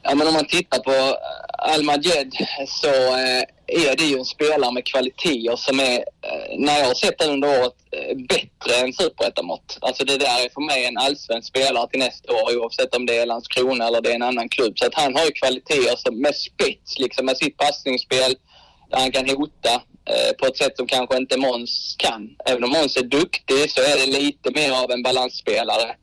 Ja, 0.03 0.15
men 0.15 0.29
om 0.29 0.35
man 0.35 0.47
tittar 0.47 0.79
på 0.79 1.17
Al-Majed 1.59 2.33
så 2.69 2.89
eh, 2.89 3.43
är 3.67 3.97
det 3.97 4.05
ju 4.05 4.19
en 4.19 4.25
spelare 4.25 4.73
med 4.73 4.87
kvaliteter 4.87 5.57
som 5.57 5.81
är, 5.81 5.99
eh, 5.99 6.59
när 6.59 6.79
jag 6.79 6.87
har 6.87 6.95
sett 6.95 7.19
den 7.19 7.31
under 7.31 7.49
året, 7.49 7.75
eh, 7.93 8.17
bättre 8.17 8.75
än 8.81 8.93
superettamått. 8.93 9.79
Alltså 9.81 10.05
det 10.05 10.17
där 10.17 10.45
är 10.45 10.49
för 10.55 10.61
mig 10.61 10.85
en 10.85 10.99
allsvensk 10.99 11.49
spelare 11.49 11.89
till 11.89 12.01
nästa 12.01 12.33
år 12.33 12.59
oavsett 12.59 12.95
om 12.95 13.07
det 13.07 13.19
är 13.19 13.27
Landskrona 13.27 13.87
eller 13.87 14.01
det 14.01 14.11
är 14.11 14.15
en 14.15 14.23
annan 14.23 14.49
klubb. 14.49 14.79
Så 14.79 14.87
att 14.87 14.95
han 14.95 15.17
har 15.17 15.25
ju 15.25 15.31
kvaliteter 15.31 16.11
med 16.13 16.37
spets, 16.37 16.99
liksom 16.99 17.27
med 17.27 17.37
sitt 17.37 17.57
passningsspel 17.57 18.37
där 18.91 18.99
han 18.99 19.13
kan 19.13 19.29
hota 19.29 19.75
eh, 20.11 20.33
på 20.39 20.47
ett 20.47 20.57
sätt 20.57 20.77
som 20.77 20.87
kanske 20.87 21.17
inte 21.17 21.39
Måns 21.39 21.97
kan. 21.99 22.37
Även 22.47 22.65
om 22.65 22.71
Måns 22.71 22.97
är 22.97 23.03
duktig 23.03 23.71
så 23.71 23.81
är 23.81 23.97
det 24.01 24.19
lite 24.21 24.51
mer 24.51 24.73
av 24.73 24.91
en 24.91 25.03
balansspelare. 25.03 25.97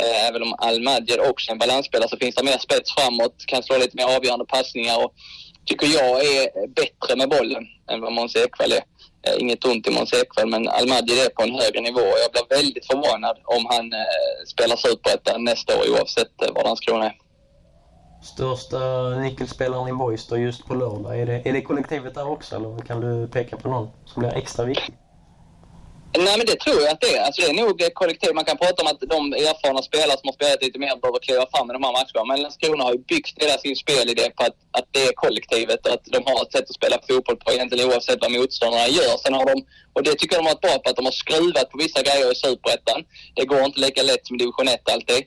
Eh, 0.00 0.28
även 0.28 0.42
om 0.42 0.54
Almadjer 0.58 1.30
också 1.30 1.50
är 1.50 1.52
en 1.52 1.58
balansspelare 1.58 2.08
så 2.08 2.16
finns 2.16 2.34
det 2.34 2.44
mer 2.44 2.58
spets 2.58 2.94
framåt, 2.94 3.46
kan 3.46 3.62
slå 3.62 3.78
lite 3.78 3.96
mer 3.96 4.16
avgörande 4.16 4.44
passningar 4.44 5.04
och 5.04 5.12
tycker 5.66 5.86
jag 5.86 6.24
är 6.24 6.68
bättre 6.68 7.16
med 7.16 7.28
bollen 7.28 7.64
än 7.90 8.00
vad 8.00 8.12
Måns 8.12 8.36
Ekvall 8.36 8.72
är. 8.72 8.84
Eh, 9.26 9.34
inget 9.38 9.64
ont 9.64 9.86
i 9.88 9.90
Måns 9.90 10.12
Ekvall 10.12 10.48
men 10.48 10.68
Almadji 10.68 11.20
är 11.20 11.28
på 11.28 11.42
en 11.42 11.54
högre 11.54 11.80
nivå 11.80 12.00
och 12.00 12.18
jag 12.22 12.32
blir 12.32 12.56
väldigt 12.56 12.86
förvånad 12.86 13.36
om 13.44 13.66
han 13.66 13.92
eh, 13.92 14.44
spelar 14.46 14.76
superettan 14.76 15.44
nästa 15.44 15.78
år 15.78 15.84
oavsett 15.92 16.32
var 16.38 16.52
var 16.54 16.64
Landskrona 16.64 17.06
är. 17.06 17.16
Största 18.22 19.10
nyckelspelaren 19.10 19.88
i 19.88 19.92
Boys 19.92 20.26
då 20.26 20.36
just 20.36 20.66
på 20.66 20.74
lördag, 20.74 21.20
är 21.20 21.26
det, 21.26 21.48
är 21.48 21.52
det 21.52 21.60
kollektivet 21.60 22.14
där 22.14 22.28
också 22.28 22.56
eller 22.56 22.78
kan 22.86 23.00
du 23.00 23.28
peka 23.28 23.56
på 23.56 23.68
någon 23.68 23.90
som 24.04 24.20
blir 24.20 24.32
extra 24.34 24.64
viktig? 24.64 24.94
Nej, 26.18 26.34
men 26.38 26.46
det 26.46 26.58
tror 26.64 26.80
jag 26.82 26.90
att 26.92 27.00
det 27.00 27.16
är. 27.16 27.22
Alltså, 27.26 27.42
det 27.42 27.48
är 27.48 27.60
nog 27.64 27.76
kollektiv. 27.94 28.34
Man 28.34 28.44
kan 28.44 28.56
prata 28.56 28.82
om 28.82 28.88
att 28.92 29.00
de 29.14 29.20
erfarna 29.32 29.82
spelare 29.82 30.18
som 30.20 30.28
har 30.30 30.36
spelat 30.38 30.62
lite 30.62 30.78
mer 30.78 30.96
behöver 31.02 31.20
kliva 31.26 31.44
fram 31.52 31.70
i 31.70 31.72
de 31.76 31.82
här 31.86 31.94
matcherna. 31.98 32.24
Men 32.30 32.42
Landskrona 32.42 32.84
har 32.84 32.92
ju 32.96 33.02
byggt 33.12 33.34
hela 33.42 33.56
sin 33.64 33.76
spelidé 33.84 34.24
på 34.36 34.42
att, 34.48 34.56
att 34.78 34.88
det 34.94 35.02
är 35.08 35.12
kollektivet 35.24 35.80
och 35.86 35.92
att 35.96 36.04
de 36.16 36.18
har 36.28 36.38
ett 36.42 36.52
sätt 36.52 36.66
att 36.70 36.78
spela 36.80 36.96
fotboll 37.08 37.36
på 37.42 37.48
egentligen 37.52 37.84
oavsett 37.90 38.20
vad 38.24 38.32
motståndarna 38.38 38.88
gör. 38.98 39.14
Sen 39.22 39.34
har 39.38 39.46
de, 39.52 39.56
och 39.94 40.02
det 40.06 40.14
tycker 40.14 40.32
jag 40.34 40.42
de 40.42 40.46
har 40.48 40.54
varit 40.54 40.66
bra 40.68 40.76
på, 40.82 40.86
att 40.90 40.98
de 41.00 41.04
har 41.10 41.16
skruvat 41.24 41.66
på 41.70 41.76
vissa 41.84 42.00
grejer 42.08 42.28
i 42.32 42.36
Superettan. 42.44 43.00
Det 43.36 43.44
går 43.52 43.62
inte 43.68 43.80
lika 43.86 44.02
lätt 44.02 44.26
som 44.26 44.36
division 44.42 44.68
1 44.68 44.90
alltid. 44.94 45.22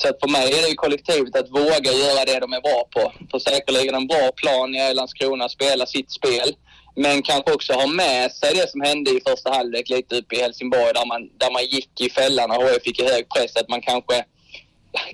Så 0.00 0.04
att 0.08 0.20
för 0.22 0.30
mig 0.36 0.46
är 0.56 0.62
det 0.62 0.70
ju 0.74 0.78
kollektivet 0.84 1.36
att 1.40 1.50
våga 1.60 1.90
göra 2.04 2.22
det 2.30 2.38
de 2.44 2.48
är 2.58 2.62
bra 2.68 2.80
på. 2.94 3.02
För 3.30 3.38
säkerligen 3.38 3.94
en 4.00 4.06
bra 4.12 4.26
plan 4.40 4.68
i 4.74 4.94
Landskrona, 4.94 5.48
spela 5.48 5.84
sitt 5.86 6.10
spel 6.18 6.50
men 6.94 7.22
kanske 7.22 7.52
också 7.52 7.72
ha 7.72 7.86
med 7.86 8.32
sig 8.32 8.54
det 8.54 8.70
som 8.70 8.80
hände 8.80 9.10
i 9.10 9.20
första 9.26 9.50
halvlek 9.50 9.88
lite 9.88 10.16
uppe 10.16 10.36
i 10.36 10.40
Helsingborg 10.40 10.92
där 10.94 11.06
man, 11.06 11.30
där 11.38 11.50
man 11.50 11.64
gick 11.64 12.00
i 12.00 12.10
fällan 12.10 12.50
och 12.50 12.62
HIF 12.62 12.82
fick 12.82 13.00
i 13.00 13.04
hög 13.04 13.28
press. 13.28 13.56
Att 13.56 13.68
man 13.68 13.82
kanske 13.82 14.24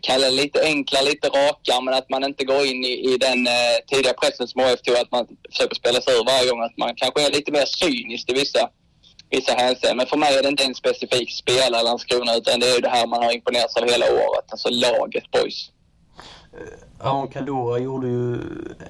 kalla 0.03 0.27
det 0.27 0.33
lite 0.33 0.63
enklare, 0.63 1.05
lite 1.05 1.29
rakare, 1.29 1.81
men 1.85 1.95
att 1.95 2.11
man 2.11 2.25
inte 2.25 2.45
går 2.45 2.67
in 2.67 2.85
i, 2.85 3.13
i 3.13 3.17
den 3.17 3.47
eh, 3.47 3.77
tidiga 3.87 4.13
pressen 4.13 4.49
som 4.49 4.63
HF 4.63 4.83
tog, 4.83 4.97
att 4.97 5.13
man 5.13 5.27
försöker 5.51 5.75
spela 5.75 6.01
sig 6.01 6.15
ur 6.15 6.25
varje 6.25 6.51
gång. 6.51 6.63
Att 6.63 6.77
man 6.77 6.95
kanske 6.95 7.27
är 7.27 7.31
lite 7.31 7.53
mer 7.53 7.67
cynisk 7.67 8.31
i 8.31 8.35
vissa, 8.35 8.71
vissa 9.31 9.53
hänseenden. 9.53 9.97
Men 9.97 10.07
för 10.07 10.17
mig 10.17 10.39
är 10.39 10.43
det 10.43 10.49
inte 10.49 10.65
en 10.65 10.75
specifik 10.75 11.33
spelare 11.33 11.83
Landskrona, 11.83 12.37
utan 12.37 12.61
det 12.61 12.67
är 12.71 12.75
ju 12.75 12.81
det 12.81 12.89
här 12.89 13.07
man 13.07 13.23
har 13.23 13.33
imponerats 13.33 13.77
av 13.77 13.91
hela 13.91 14.07
året, 14.07 14.47
alltså 14.51 14.69
laget 14.69 15.31
boys. 15.31 15.71
Aron 17.01 17.29
Kadura 17.29 17.79
gjorde 17.79 18.07
ju 18.07 18.35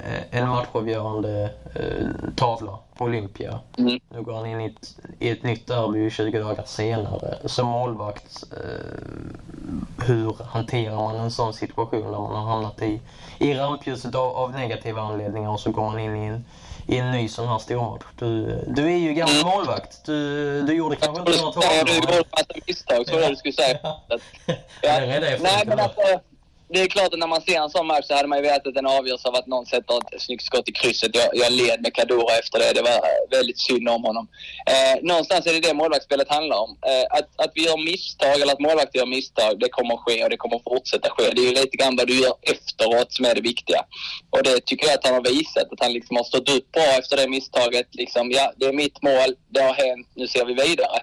eh, 0.04 0.40
en 0.40 0.48
matchavgörande 0.48 1.50
eh, 1.74 2.06
tavla 2.36 2.78
på 2.96 3.04
Olympia. 3.04 3.60
Mm. 3.78 4.00
Nu 4.08 4.22
går 4.22 4.34
han 4.34 4.46
in 4.46 4.60
i 4.60 4.66
ett, 4.66 4.96
i 5.18 5.30
ett 5.30 5.42
nytt 5.42 5.66
derby 5.66 6.10
20 6.10 6.38
dagar 6.38 6.64
senare. 6.66 7.38
Som 7.44 7.66
målvakt, 7.66 8.44
eh, 8.52 10.06
hur 10.06 10.36
hanterar 10.44 10.96
man 10.96 11.16
en 11.16 11.30
sån 11.30 11.54
situation 11.54 12.02
när 12.02 12.18
man 12.18 12.34
har 12.34 12.52
hamnat 12.52 12.82
i, 12.82 13.00
i 13.38 13.54
rampljuset 13.54 14.14
av, 14.14 14.36
av 14.36 14.52
negativa 14.52 15.02
anledningar 15.02 15.50
och 15.50 15.60
så 15.60 15.70
går 15.70 15.90
man 15.90 15.98
in 15.98 16.16
i 16.16 16.26
en, 16.26 16.44
i 16.86 16.98
en 16.98 17.10
ny 17.10 17.28
sån 17.28 17.48
här 17.48 17.58
stormatch. 17.58 18.04
Du, 18.18 18.64
du 18.66 18.92
är 18.92 18.98
ju 18.98 19.12
gammal 19.12 19.34
mm. 19.34 19.46
målvakt. 19.46 20.04
Du, 20.04 20.62
du 20.62 20.74
gjorde 20.74 20.96
kanske 20.96 21.20
inte 21.20 21.42
några 21.42 21.52
tavlor. 21.52 21.84
Du 21.84 21.94
gjorde 21.94 22.24
massa 22.30 22.54
misstag, 22.66 23.06
så 23.06 23.14
var 23.14 23.20
det 23.20 23.28
du 23.28 23.36
skulle 23.36 23.54
säga. 23.54 23.78
ja. 23.82 24.18
Ja. 24.82 25.00
Nej, 25.40 25.64
men 25.66 25.78
alltså, 25.78 26.00
det 26.68 26.80
är 26.80 26.86
klart 26.86 27.12
att 27.12 27.18
när 27.18 27.26
man 27.26 27.42
ser 27.42 27.60
en 27.60 27.70
sån 27.70 27.86
match 27.86 28.04
så 28.06 28.14
hade 28.14 28.28
man 28.28 28.38
ju 28.38 28.42
vetat 28.42 28.66
att 28.66 28.74
den 28.74 28.86
avgörs 28.86 29.24
av 29.24 29.34
att 29.34 29.46
någon 29.46 29.66
sätter 29.66 29.96
ett 29.96 30.22
snyggt 30.22 30.44
skott 30.44 30.68
i 30.68 30.72
krysset. 30.72 31.10
Jag, 31.14 31.28
jag 31.32 31.52
led 31.52 31.82
med 31.82 31.94
Kadura 31.94 32.34
efter 32.40 32.58
det. 32.58 32.72
Det 32.74 32.82
var 32.82 33.00
väldigt 33.30 33.60
synd 33.60 33.88
om 33.88 34.02
honom. 34.04 34.28
Eh, 34.66 35.02
någonstans 35.02 35.46
är 35.46 35.52
det 35.52 35.60
det 35.60 35.74
målvaktsspelet 35.74 36.28
handlar 36.28 36.56
om. 36.56 36.70
Eh, 36.86 37.18
att, 37.18 37.28
att 37.44 37.52
vi 37.54 37.64
gör 37.64 37.84
misstag 37.84 38.40
eller 38.40 38.52
att 38.52 38.60
målvakter 38.60 38.98
gör 38.98 39.06
misstag, 39.06 39.60
det 39.60 39.68
kommer 39.68 39.94
att 39.94 40.00
ske 40.00 40.24
och 40.24 40.30
det 40.30 40.36
kommer 40.36 40.56
att 40.56 40.68
fortsätta 40.72 41.10
ske. 41.10 41.30
Det 41.34 41.40
är 41.40 41.48
ju 41.50 41.54
lite 41.62 41.76
grann 41.76 41.96
vad 41.96 42.06
du 42.06 42.20
gör 42.20 42.34
efteråt 42.42 43.12
som 43.12 43.24
är 43.24 43.34
det 43.34 43.40
viktiga. 43.40 43.80
Och 44.30 44.42
det 44.42 44.60
tycker 44.66 44.86
jag 44.86 44.94
att 44.94 45.06
han 45.06 45.14
har 45.14 45.24
visat. 45.34 45.72
Att 45.72 45.80
han 45.80 45.92
liksom 45.92 46.16
har 46.16 46.24
stått 46.24 46.48
upp 46.48 46.72
bra 46.72 46.88
efter 46.98 47.16
det 47.16 47.28
misstaget. 47.28 47.88
Liksom, 47.92 48.30
ja, 48.30 48.52
det 48.56 48.66
är 48.66 48.72
mitt 48.72 49.02
mål, 49.02 49.30
det 49.48 49.60
har 49.60 49.74
hänt, 49.74 50.08
nu 50.14 50.28
ser 50.28 50.44
vi 50.44 50.54
vidare. 50.54 50.98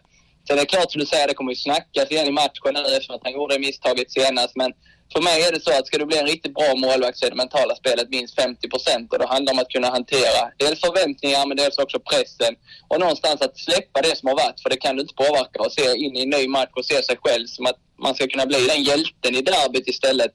Sen 0.47 0.57
är 0.57 0.61
det 0.61 0.65
klart 0.65 0.91
som 0.91 0.99
du 0.99 1.05
säger, 1.05 1.27
det 1.27 1.33
kommer 1.33 1.51
ju 1.51 1.55
snackas 1.55 2.11
igen 2.11 2.27
i 2.27 2.31
matchen 2.31 2.73
nu 2.73 2.79
eftersom 2.79 3.15
att 3.15 3.23
han 3.23 3.33
gjorde 3.33 3.59
misstaget 3.59 4.11
senast. 4.11 4.55
Men 4.55 4.73
för 5.13 5.21
mig 5.21 5.41
är 5.47 5.51
det 5.51 5.61
så 5.61 5.71
att 5.79 5.87
ska 5.87 5.97
du 5.97 6.05
bli 6.05 6.17
en 6.17 6.27
riktigt 6.27 6.53
bra 6.53 6.75
målvakt 6.75 7.17
så 7.17 7.25
är 7.25 7.29
det 7.29 7.35
mentala 7.35 7.75
spelet 7.75 8.09
minst 8.09 8.35
50 8.41 8.69
procent 8.69 9.13
och 9.13 9.19
det 9.19 9.27
handlar 9.27 9.53
om 9.53 9.59
att 9.59 9.69
kunna 9.69 9.89
hantera 9.89 10.41
dels 10.57 10.79
förväntningar 10.79 11.47
men 11.47 11.57
dels 11.57 11.77
också 11.77 11.99
pressen 11.99 12.53
och 12.87 12.99
någonstans 12.99 13.41
att 13.41 13.57
släppa 13.57 14.01
det 14.01 14.15
som 14.17 14.29
har 14.29 14.35
varit 14.35 14.59
för 14.61 14.69
det 14.69 14.77
kan 14.77 14.95
du 14.95 15.01
inte 15.01 15.15
påverka 15.15 15.59
och 15.65 15.71
se 15.71 15.97
in 15.97 16.15
i 16.17 16.21
en 16.23 16.29
ny 16.29 16.47
match 16.47 16.73
och 16.73 16.85
se 16.85 17.03
sig 17.03 17.17
själv 17.23 17.45
som 17.47 17.65
att 17.65 17.79
man 17.99 18.15
ska 18.15 18.27
kunna 18.27 18.45
bli 18.45 18.67
den 18.67 18.83
hjälten 18.83 19.35
i 19.35 19.41
derbyt 19.41 19.87
istället 19.87 20.33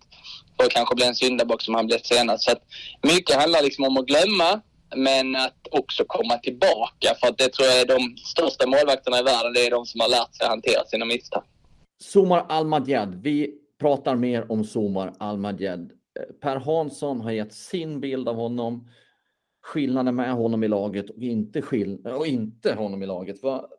för 0.57 0.65
att 0.67 0.73
kanske 0.73 0.95
bli 0.95 1.05
en 1.05 1.15
syndabock 1.15 1.63
som 1.63 1.75
han 1.75 1.87
blev 1.87 1.99
senast. 2.03 2.45
Så 2.45 2.51
att 2.51 2.63
mycket 3.03 3.37
handlar 3.37 3.63
liksom 3.63 3.85
om 3.85 3.97
att 3.97 4.07
glömma 4.07 4.61
men 4.97 5.37
att 5.37 5.61
också 5.71 6.05
komma 6.07 6.39
tillbaka 6.39 7.15
för 7.21 7.29
att 7.29 7.39
det 7.39 7.49
tror 7.49 7.69
jag 7.69 7.81
är 7.81 7.87
de 7.87 8.17
största 8.17 8.67
målvakterna 8.67 9.19
i 9.19 9.23
världen. 9.23 9.53
Det 9.53 9.67
är 9.67 9.71
de 9.71 9.87
som 9.87 10.01
har 10.01 10.09
lärt 10.09 10.35
sig 10.35 10.45
att 10.45 10.51
hantera 10.51 10.85
sina 10.85 11.05
misstag. 11.05 11.43
Somar 12.03 12.47
Almadjad, 12.49 13.23
vi 13.23 13.60
pratar 13.81 14.17
mer 14.17 14.53
om 14.53 14.65
Somar 14.65 15.15
Almadjed. 15.19 15.93
Eh, 16.21 16.35
per 16.41 16.57
Hansson 16.57 17.21
har 17.21 17.31
gett 17.31 17.53
sin 17.53 18.01
bild 18.01 18.29
av 18.29 18.37
honom. 18.37 18.89
Skillnaden 19.63 20.15
med 20.15 20.33
honom 20.33 20.65
i 20.65 20.69
laget 20.69 21.11
och 21.11 21.23
inte, 21.23 21.63
skill 21.63 22.07
eh, 22.07 22.13
och 22.13 22.27
inte 22.27 22.75
honom 22.75 23.03
i 23.03 23.07
laget. 23.07 23.43
Vad, 23.43 23.71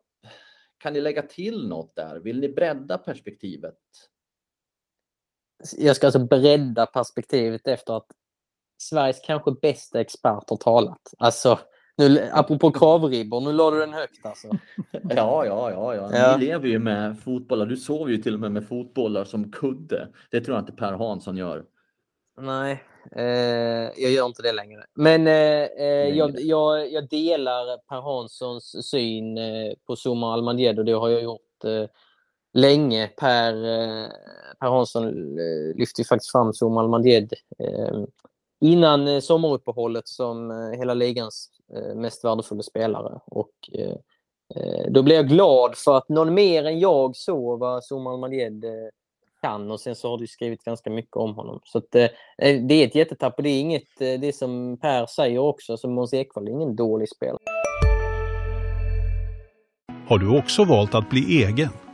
kan 0.78 0.92
ni 0.92 1.00
lägga 1.00 1.22
till 1.22 1.68
något 1.68 1.96
där? 1.96 2.20
Vill 2.20 2.40
ni 2.40 2.48
bredda 2.48 2.98
perspektivet? 2.98 3.78
Jag 5.76 5.96
ska 5.96 6.06
alltså 6.06 6.26
bredda 6.26 6.86
perspektivet 6.86 7.66
efter 7.66 7.96
att 7.96 8.06
Sveriges 8.78 9.20
kanske 9.20 9.52
bästa 9.62 10.00
expert 10.00 10.50
har 10.50 10.56
talat. 10.56 11.14
Alltså, 11.18 11.58
nu, 12.08 12.30
apropå 12.32 12.70
kravribbor, 12.70 13.40
nu 13.40 13.52
la 13.52 13.70
du 13.70 13.78
den 13.78 13.92
högt 13.92 14.26
alltså. 14.26 14.48
Ja, 14.92 15.46
ja, 15.46 15.70
ja, 15.70 15.94
ja. 15.94 16.10
ja. 16.12 16.36
Ni 16.36 16.46
lever 16.46 16.68
ju 16.68 16.78
med 16.78 17.18
fotbollar. 17.20 17.66
Du 17.66 17.76
sover 17.76 18.10
ju 18.10 18.18
till 18.18 18.34
och 18.34 18.40
med 18.40 18.52
med 18.52 18.68
fotbollar 18.68 19.24
som 19.24 19.52
kudde. 19.52 20.08
Det 20.30 20.40
tror 20.40 20.56
jag 20.56 20.62
inte 20.62 20.72
Per 20.72 20.92
Hansson 20.92 21.36
gör. 21.36 21.64
Nej, 22.40 22.84
eh, 23.16 24.02
jag 24.02 24.10
gör 24.10 24.26
inte 24.26 24.42
det 24.42 24.52
längre. 24.52 24.84
Men 24.94 25.26
eh, 25.26 25.62
eh 25.62 26.16
jag, 26.16 26.40
jag, 26.40 26.92
jag, 26.92 27.08
delar 27.08 27.78
Per 27.88 28.00
Hanssons 28.00 28.90
syn 28.90 29.38
eh, 29.38 29.72
på 29.86 29.96
Zuma 29.96 30.32
Almandjed 30.32 30.78
och 30.78 30.84
det 30.84 30.92
har 30.92 31.08
jag 31.08 31.22
gjort 31.22 31.64
eh, 31.64 31.84
länge. 32.52 33.08
Per, 33.08 33.52
per 34.60 34.68
Hansson 34.68 35.36
lyfte 35.76 36.04
faktiskt 36.04 36.32
fram 36.32 36.52
Zuma 36.62 36.80
Almandjed 36.80 37.32
innan 38.60 39.22
sommaruppehållet 39.22 40.08
som 40.08 40.50
hela 40.78 40.94
ligans 40.94 41.50
Eh, 41.74 41.94
mest 41.94 42.24
värdefulla 42.24 42.62
spelare. 42.62 43.20
Och, 43.26 43.52
eh, 43.72 43.96
eh, 44.54 44.90
då 44.90 45.02
blir 45.02 45.16
jag 45.16 45.28
glad 45.28 45.76
för 45.76 45.96
att 45.96 46.08
någon 46.08 46.34
mer 46.34 46.64
än 46.64 46.80
jag 46.80 47.16
såg 47.16 47.58
vad 47.58 47.84
Soman 47.84 48.20
Madjed 48.20 48.64
kan 49.42 49.70
och 49.70 49.80
sen 49.80 49.94
så 49.94 50.10
har 50.10 50.18
du 50.18 50.26
skrivit 50.26 50.64
ganska 50.64 50.90
mycket 50.90 51.16
om 51.16 51.34
honom. 51.34 51.60
Så 51.64 51.78
att, 51.78 51.90
det 51.90 52.74
är 52.74 52.86
ett 52.86 52.94
jättetapp 52.94 53.34
och 53.36 53.42
det 53.42 53.48
är 53.48 53.60
inget, 53.60 53.98
det 53.98 54.36
som 54.36 54.78
Per 54.80 55.06
säger 55.06 55.38
också, 55.38 55.76
som 55.76 55.92
Måns 55.92 56.14
Ekvall 56.14 56.48
är 56.48 56.52
ingen 56.52 56.76
dålig 56.76 57.08
spelare. 57.08 57.38
Har 60.08 60.18
du 60.18 60.38
också 60.38 60.64
valt 60.64 60.94
att 60.94 61.10
bli 61.10 61.44
egen? 61.44 61.68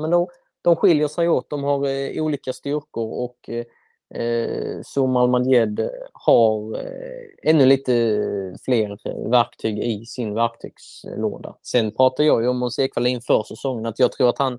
men 0.00 0.10
de, 0.10 0.26
de 0.62 0.76
skiljer 0.76 1.08
sig 1.08 1.28
åt, 1.28 1.50
de 1.50 1.64
har 1.64 1.86
eh, 1.88 2.22
olika 2.22 2.52
styrkor 2.52 3.24
och 3.24 3.48
eh, 3.48 3.64
eh 4.14 4.80
Zoom 4.82 5.14
Somal 5.14 5.44
har 6.12 6.78
eh, 6.78 7.50
ännu 7.50 7.66
lite 7.66 7.92
fler 8.64 8.98
verktyg 9.30 9.78
i 9.78 10.06
sin 10.06 10.34
verktygslåda. 10.34 11.56
Sen 11.62 11.94
pratar 11.94 12.24
jag 12.24 12.42
ju 12.42 12.48
om 12.48 12.58
Måns 12.58 12.78
Ekvall 12.78 13.06
inför 13.06 13.42
säsongen 13.42 13.86
att 13.86 13.98
jag 13.98 14.12
tror 14.12 14.28
att 14.28 14.38
han 14.38 14.58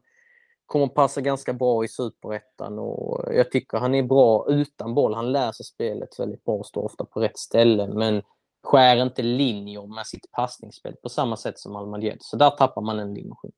kommer 0.65 0.88
passa 0.88 1.21
ganska 1.21 1.54
bra 1.54 1.84
i 1.84 1.88
superettan 1.88 2.80
och 2.80 3.34
jag 3.34 3.51
tycker 3.51 3.77
han 3.77 3.95
är 3.95 4.04
bra 4.04 4.45
utan 4.49 4.93
boll. 4.95 5.13
Han 5.13 5.32
läser 5.32 5.63
spelet 5.63 6.19
väldigt 6.19 6.45
bra 6.45 6.56
och 6.56 6.65
står 6.65 6.84
ofta 6.84 7.06
på 7.06 7.19
rätt 7.19 7.38
ställe 7.38 7.88
men 7.88 8.21
skär 8.63 9.01
inte 9.01 9.21
linjer 9.21 9.95
med 9.95 10.08
sitt 10.08 10.32
passningsspel 10.32 10.95
på 11.04 11.10
samma 11.10 11.38
sätt 11.38 11.60
som 11.60 11.75
Almadjed. 11.75 12.17
Så 12.19 12.38
där 12.38 12.49
tappar 12.49 12.82
man 12.82 12.99
en 12.99 13.13
dimension. 13.13 13.51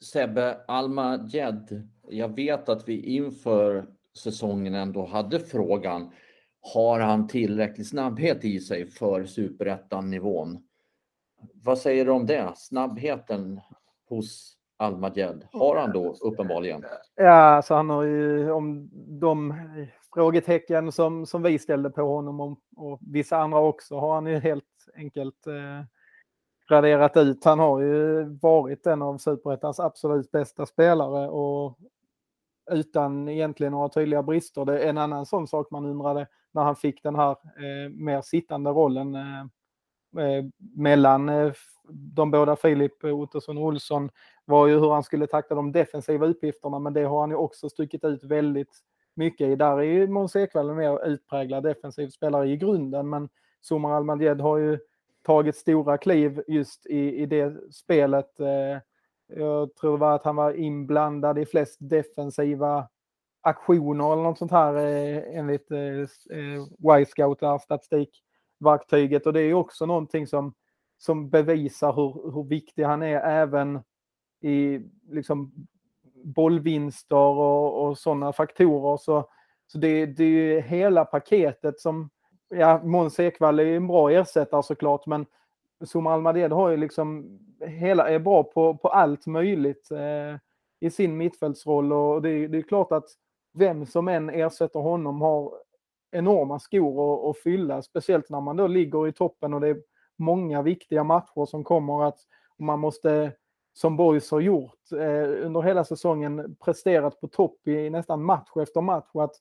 Sebbe, 0.00 0.60
Alma 0.68 1.28
Jed, 1.28 1.88
jag 2.08 2.36
vet 2.36 2.68
att 2.68 2.88
vi 2.88 3.16
inför 3.16 3.86
säsongen 4.18 4.74
ändå 4.74 5.06
hade 5.06 5.40
frågan, 5.40 6.10
har 6.60 7.00
han 7.00 7.28
tillräcklig 7.28 7.86
snabbhet 7.86 8.44
i 8.44 8.60
sig 8.60 8.86
för 8.86 9.24
superettan-nivån? 9.24 10.62
Vad 11.54 11.78
säger 11.78 12.04
du 12.04 12.10
om 12.10 12.26
det? 12.26 12.52
Snabbheten 12.56 13.60
hos 14.08 14.56
Almajed, 14.76 15.46
har 15.52 15.76
han 15.76 15.92
då 15.92 16.14
uppenbarligen? 16.20 16.84
Ja, 17.16 17.30
alltså 17.30 17.74
han 17.74 17.90
har 17.90 18.02
ju 18.02 18.50
om 18.50 18.90
de 19.20 19.54
frågetecken 20.14 20.92
som, 20.92 21.26
som 21.26 21.42
vi 21.42 21.58
ställde 21.58 21.90
på 21.90 22.02
honom 22.02 22.40
och, 22.40 22.58
och 22.76 23.00
vissa 23.02 23.36
andra 23.36 23.58
också 23.58 23.98
har 23.98 24.14
han 24.14 24.26
ju 24.26 24.38
helt 24.38 24.64
enkelt 24.96 25.46
eh, 25.46 25.84
raderat 26.70 27.16
ut. 27.16 27.44
Han 27.44 27.58
har 27.58 27.80
ju 27.80 28.24
varit 28.24 28.86
en 28.86 29.02
av 29.02 29.18
superettans 29.18 29.80
absolut 29.80 30.30
bästa 30.30 30.66
spelare 30.66 31.28
och 31.28 31.78
utan 32.70 33.28
egentligen 33.28 33.72
några 33.72 33.88
tydliga 33.88 34.22
brister. 34.22 34.64
Det 34.64 34.78
är 34.78 34.88
en 34.88 34.98
annan 34.98 35.26
sån 35.26 35.48
sak 35.48 35.70
man 35.70 35.84
undrade 35.84 36.26
när 36.52 36.62
han 36.62 36.76
fick 36.76 37.02
den 37.02 37.14
här 37.14 37.30
eh, 37.30 37.90
mer 37.92 38.22
sittande 38.22 38.70
rollen 38.70 39.14
eh, 39.14 39.40
eh 40.18 40.44
mellan 40.76 41.28
eh, 41.28 41.52
de 41.88 42.30
båda 42.30 42.56
Filip 42.56 43.04
Ottosson 43.04 43.58
och 43.58 43.64
Olsson 43.64 44.10
var 44.44 44.66
ju 44.66 44.78
hur 44.78 44.90
han 44.90 45.02
skulle 45.02 45.26
tackla 45.26 45.56
de 45.56 45.72
defensiva 45.72 46.26
uppgifterna, 46.26 46.78
men 46.78 46.92
det 46.92 47.04
har 47.04 47.20
han 47.20 47.30
ju 47.30 47.36
också 47.36 47.68
stuckit 47.68 48.04
ut 48.04 48.24
väldigt 48.24 48.78
mycket 49.14 49.48
i. 49.48 49.56
Där 49.56 49.78
är 49.78 49.82
ju 49.82 50.08
Måns 50.08 50.36
Ekvall 50.36 50.70
en 50.70 50.76
mer 50.76 51.06
utpräglad 51.06 51.62
defensiv 51.62 52.08
spelare 52.08 52.48
i 52.48 52.56
grunden, 52.56 53.08
men 53.08 53.28
Somar 53.60 53.92
Almadjed 53.92 54.40
har 54.40 54.58
ju 54.58 54.78
tagit 55.24 55.56
stora 55.56 55.98
kliv 55.98 56.42
just 56.48 56.86
i, 56.86 57.22
i 57.22 57.26
det 57.26 57.72
spelet. 57.72 58.40
Eh, 58.40 58.80
jag 59.26 59.76
tror 59.76 59.92
det 59.92 59.98
var 59.98 60.14
att 60.14 60.24
han 60.24 60.36
var 60.36 60.52
inblandad 60.52 61.38
i 61.38 61.46
flest 61.46 61.76
defensiva 61.80 62.88
aktioner 63.40 64.12
eller 64.12 64.22
något 64.22 64.38
sånt 64.38 64.50
här 64.50 64.74
eh, 64.76 65.38
enligt 65.38 65.70
eh, 65.70 67.00
Y-scout, 67.00 67.62
statistikverktyget. 67.62 69.26
Och 69.26 69.32
det 69.32 69.40
är 69.40 69.54
också 69.54 69.86
någonting 69.86 70.26
som, 70.26 70.54
som 70.98 71.30
bevisar 71.30 71.92
hur, 71.92 72.32
hur 72.34 72.44
viktig 72.44 72.82
han 72.82 73.02
är 73.02 73.20
även 73.20 73.80
i 74.40 74.80
liksom 75.10 75.52
bollvinster 76.24 77.16
och, 77.16 77.84
och 77.86 77.98
sådana 77.98 78.32
faktorer. 78.32 78.96
Så, 78.96 79.28
så 79.66 79.78
det, 79.78 80.06
det 80.06 80.24
är 80.24 80.60
hela 80.60 81.04
paketet 81.04 81.80
som, 81.80 82.10
ja, 82.58 82.80
Måns 82.84 83.20
Ekvall 83.20 83.60
är 83.60 83.66
en 83.66 83.86
bra 83.86 84.10
ersättare 84.10 84.62
såklart, 84.62 85.06
men 85.06 85.26
Zuma 85.80 86.12
Almaded 86.12 86.52
har 86.52 86.68
ju 86.68 86.76
liksom 86.76 87.38
hela, 87.60 88.10
är 88.10 88.18
bra 88.18 88.42
på, 88.42 88.76
på 88.76 88.88
allt 88.88 89.26
möjligt 89.26 89.90
eh, 89.90 90.38
i 90.80 90.90
sin 90.90 91.16
mittfältsroll 91.16 91.92
och 91.92 92.22
det, 92.22 92.46
det 92.46 92.58
är 92.58 92.62
klart 92.62 92.92
att 92.92 93.08
vem 93.52 93.86
som 93.86 94.08
än 94.08 94.30
ersätter 94.30 94.80
honom 94.80 95.20
har 95.20 95.52
enorma 96.10 96.58
skor 96.58 97.14
att, 97.14 97.30
att 97.30 97.42
fylla, 97.42 97.82
speciellt 97.82 98.30
när 98.30 98.40
man 98.40 98.56
då 98.56 98.66
ligger 98.66 99.08
i 99.08 99.12
toppen 99.12 99.54
och 99.54 99.60
det 99.60 99.68
är 99.68 99.82
många 100.16 100.62
viktiga 100.62 101.04
matcher 101.04 101.46
som 101.46 101.64
kommer 101.64 102.04
att 102.04 102.18
man 102.58 102.80
måste, 102.80 103.32
som 103.72 103.96
Boys 103.96 104.30
har 104.30 104.40
gjort 104.40 104.92
eh, 104.92 105.46
under 105.46 105.62
hela 105.62 105.84
säsongen, 105.84 106.56
presterat 106.64 107.20
på 107.20 107.28
topp 107.28 107.68
i 107.68 107.90
nästan 107.90 108.24
match 108.24 108.56
efter 108.56 108.80
match. 108.80 109.10
Att 109.14 109.34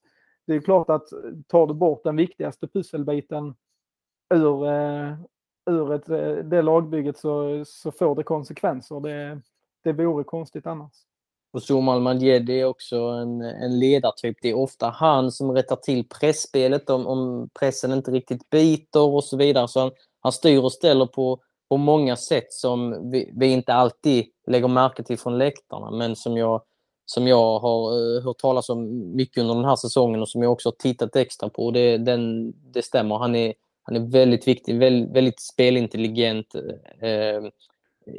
det 0.47 0.53
är 0.53 0.61
klart 0.61 0.89
att 0.89 1.07
tar 1.47 1.67
du 1.67 1.73
bort 1.73 2.03
den 2.03 2.15
viktigaste 2.15 2.67
pusselbiten 2.67 3.55
ur, 4.33 4.67
eh, 4.67 5.15
ur 5.69 5.93
ett, 5.93 6.09
eh, 6.09 6.35
det 6.35 6.61
lagbygget 6.61 7.17
så, 7.17 7.63
så 7.65 7.91
får 7.91 8.15
det 8.15 8.23
konsekvenser. 8.23 8.99
Det, 8.99 9.41
det 9.83 9.93
vore 9.93 10.23
konstigt 10.23 10.67
annars. 10.67 10.93
Och 11.53 11.63
Somal 11.63 12.01
Madjedi 12.01 12.59
är 12.59 12.65
också 12.65 12.97
en, 12.97 13.41
en 13.41 13.79
ledartyp. 13.79 14.37
Det 14.41 14.49
är 14.49 14.57
ofta 14.57 14.89
han 14.89 15.31
som 15.31 15.51
rättar 15.51 15.75
till 15.75 16.09
pressspelet 16.09 16.89
om, 16.89 17.07
om 17.07 17.49
pressen 17.59 17.91
inte 17.91 18.11
riktigt 18.11 18.49
biter 18.49 19.01
och 19.01 19.23
så 19.23 19.37
vidare. 19.37 19.67
Så 19.67 19.79
han, 19.79 19.91
han 20.19 20.31
styr 20.31 20.59
och 20.59 20.73
ställer 20.73 21.05
på, 21.05 21.39
på 21.69 21.77
många 21.77 22.15
sätt 22.15 22.53
som 22.53 23.09
vi, 23.11 23.31
vi, 23.35 23.47
inte 23.47 23.73
alltid 23.73 24.25
lägger 24.47 24.67
märke 24.67 25.03
till 25.03 25.19
från 25.19 25.37
läktarna, 25.37 25.91
men 25.91 26.15
som 26.15 26.37
jag, 26.37 26.61
som 27.05 27.27
jag 27.27 27.59
har 27.59 27.97
uh, 27.97 28.23
hört 28.23 28.37
talas 28.37 28.69
om 28.69 29.11
mycket 29.15 29.41
under 29.41 29.55
den 29.55 29.65
här 29.65 29.75
säsongen 29.75 30.21
och 30.21 30.29
som 30.29 30.43
jag 30.43 30.51
också 30.51 30.69
har 30.69 30.73
tittat 30.73 31.15
extra 31.15 31.49
på. 31.49 31.71
Det, 31.71 31.97
den, 31.97 32.53
det 32.71 32.81
stämmer. 32.81 33.17
Han 33.17 33.35
är, 33.35 33.53
han 33.83 33.95
är 33.95 34.11
väldigt 34.11 34.47
viktig, 34.47 34.79
väldigt, 34.79 35.15
väldigt 35.15 35.41
spelintelligent 35.41 36.55
eh, 36.99 37.43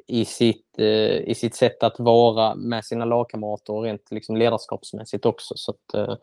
i, 0.06 0.24
sitt, 0.24 0.78
eh, 0.78 1.28
i 1.28 1.34
sitt 1.34 1.54
sätt 1.54 1.82
att 1.82 2.00
vara 2.00 2.54
med 2.54 2.84
sina 2.84 3.04
lagkamrater 3.04 3.72
och 3.72 3.82
rent 3.82 4.10
liksom, 4.10 4.36
ledarskapsmässigt 4.36 5.26
också. 5.26 5.54
Så 5.56 5.70
att, 5.70 5.94
eh, 5.94 6.16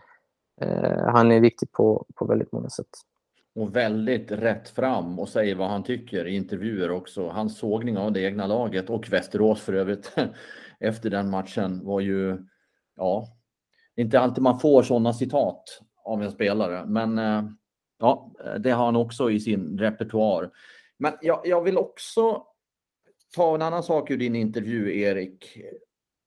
eh 0.62 1.08
han 1.14 1.32
är 1.32 1.40
viktig 1.40 1.72
på, 1.72 2.06
på 2.16 2.26
väldigt 2.26 2.52
många 2.52 2.70
sätt. 2.70 2.90
Och 3.56 3.76
väldigt 3.76 4.32
rätt 4.32 4.70
fram 4.70 5.20
och 5.20 5.30
säger 5.30 5.56
vad 5.56 5.70
han 5.70 5.84
tycker 5.84 6.28
i 6.28 6.36
intervjuer 6.36 6.92
också. 6.92 7.28
Hans 7.28 7.58
sågning 7.58 7.98
av 7.98 8.12
det 8.12 8.22
egna 8.22 8.48
laget 8.48 8.90
och 8.90 9.10
Västerås 9.10 9.62
för 9.62 9.74
övrigt 9.74 10.16
efter 10.80 11.10
den 11.10 11.30
matchen 11.30 11.86
var 11.86 12.00
ju, 12.00 12.38
ja, 12.96 13.28
inte 13.96 14.20
alltid 14.20 14.44
man 14.44 14.60
får 14.60 14.84
sådana 14.84 15.14
citat 15.14 15.64
av 16.04 16.24
en 16.24 16.32
spelare, 16.32 16.86
men 16.86 17.18
eh, 17.18 17.44
Ja, 18.02 18.32
det 18.60 18.72
har 18.72 18.86
han 18.86 18.96
också 18.96 19.32
i 19.32 19.40
sin 19.40 19.78
repertoar. 19.80 20.52
Men 20.98 21.14
jag, 21.22 21.42
jag 21.44 21.62
vill 21.62 21.78
också 21.78 22.44
ta 23.36 23.56
en 23.56 23.62
annan 23.62 23.84
sak 23.84 24.12
ur 24.12 24.18
din 24.18 24.36
intervju, 24.36 25.00
Erik. 25.00 25.58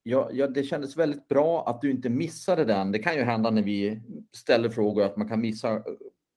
Ja, 0.03 0.31
ja, 0.33 0.47
det 0.47 0.63
kändes 0.63 0.97
väldigt 0.97 1.29
bra 1.29 1.69
att 1.69 1.81
du 1.81 1.91
inte 1.91 2.09
missade 2.09 2.65
den. 2.65 2.93
Det 2.93 2.99
kan 2.99 3.15
ju 3.15 3.23
hända 3.23 3.51
när 3.51 3.63
vi 3.63 4.01
ställer 4.37 4.69
frågor 4.69 5.05
att 5.05 5.17
man 5.17 5.29
kan 5.29 5.41
missa 5.41 5.83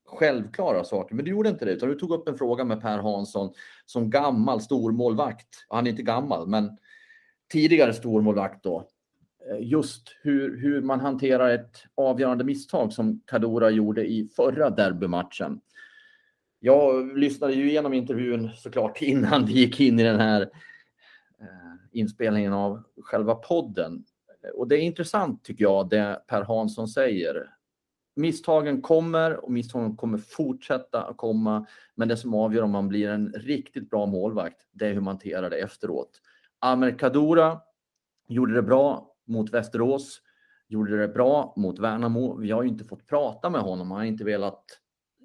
självklara 0.08 0.84
saker, 0.84 1.16
men 1.16 1.26
du 1.26 1.32
gjorde 1.32 1.50
inte 1.50 1.66
det. 1.66 1.72
Utan 1.72 1.90
du 1.90 1.96
tog 1.96 2.12
upp 2.12 2.28
en 2.28 2.38
fråga 2.38 2.64
med 2.64 2.82
Per 2.82 2.98
Hansson 2.98 3.54
som 3.86 4.10
gammal 4.10 4.62
stormålvakt. 4.62 5.66
Han 5.68 5.88
är 5.88 5.92
inte 5.92 6.04
gammal, 6.04 6.48
men 6.48 6.78
tidigare 7.52 7.94
stormålvakt 7.94 8.64
då. 8.64 8.88
Eh, 9.50 9.58
just 9.60 10.16
hur, 10.22 10.58
hur 10.62 10.82
man 10.82 11.00
hanterar 11.00 11.50
ett 11.50 11.84
avgörande 11.96 12.44
misstag 12.44 12.94
som 12.94 13.22
Kadora 13.26 13.70
gjorde 13.70 14.06
i 14.06 14.30
förra 14.36 14.70
derbymatchen. 14.70 15.62
Jag 16.60 17.18
lyssnade 17.18 17.54
ju 17.54 17.70
igenom 17.70 17.94
intervjun 17.94 18.50
såklart 18.56 19.02
innan 19.02 19.46
vi 19.46 19.54
gick 19.54 19.80
in 19.80 20.00
i 20.00 20.04
den 20.04 20.20
här 20.20 20.42
eh, 20.42 21.48
inspelningen 21.92 22.54
av 22.54 22.84
själva 23.02 23.36
podden. 23.36 24.04
Och 24.54 24.68
det 24.68 24.76
är 24.76 24.82
intressant 24.82 25.44
tycker 25.44 25.64
jag 25.64 25.90
det 25.90 26.22
Per 26.28 26.42
Hansson 26.42 26.88
säger. 26.88 27.57
Misstagen 28.18 28.82
kommer 28.82 29.46
och 29.46 29.52
misstagen 29.52 29.96
kommer 29.96 30.18
fortsätta 30.18 31.04
att 31.04 31.18
komma. 31.18 31.66
Men 31.96 32.08
det 32.08 32.18
som 32.18 32.34
avgör 32.34 32.64
om 32.64 32.72
man 32.72 32.88
blir 32.88 33.10
en 33.10 33.34
riktigt 33.34 33.90
bra 33.90 34.06
målvakt, 34.06 34.58
det 34.72 34.88
är 34.88 34.94
hur 34.94 35.02
man 35.02 35.08
hanterar 35.08 35.50
det 35.50 35.58
efteråt. 35.58 36.22
Amer 36.60 37.00
Kadura 37.00 37.62
gjorde 38.28 38.54
det 38.54 38.62
bra 38.62 39.14
mot 39.28 39.54
Västerås, 39.54 40.22
gjorde 40.68 40.98
det 40.98 41.08
bra 41.08 41.54
mot 41.58 41.80
Värnamo. 41.80 42.38
Vi 42.38 42.52
har 42.52 42.64
ju 42.64 42.70
inte 42.70 42.86
fått 42.86 43.08
prata 43.08 43.50
med 43.50 43.62
honom, 43.62 43.92
han 43.92 44.00
har 44.00 44.06
inte 44.06 44.24
velat 44.24 44.64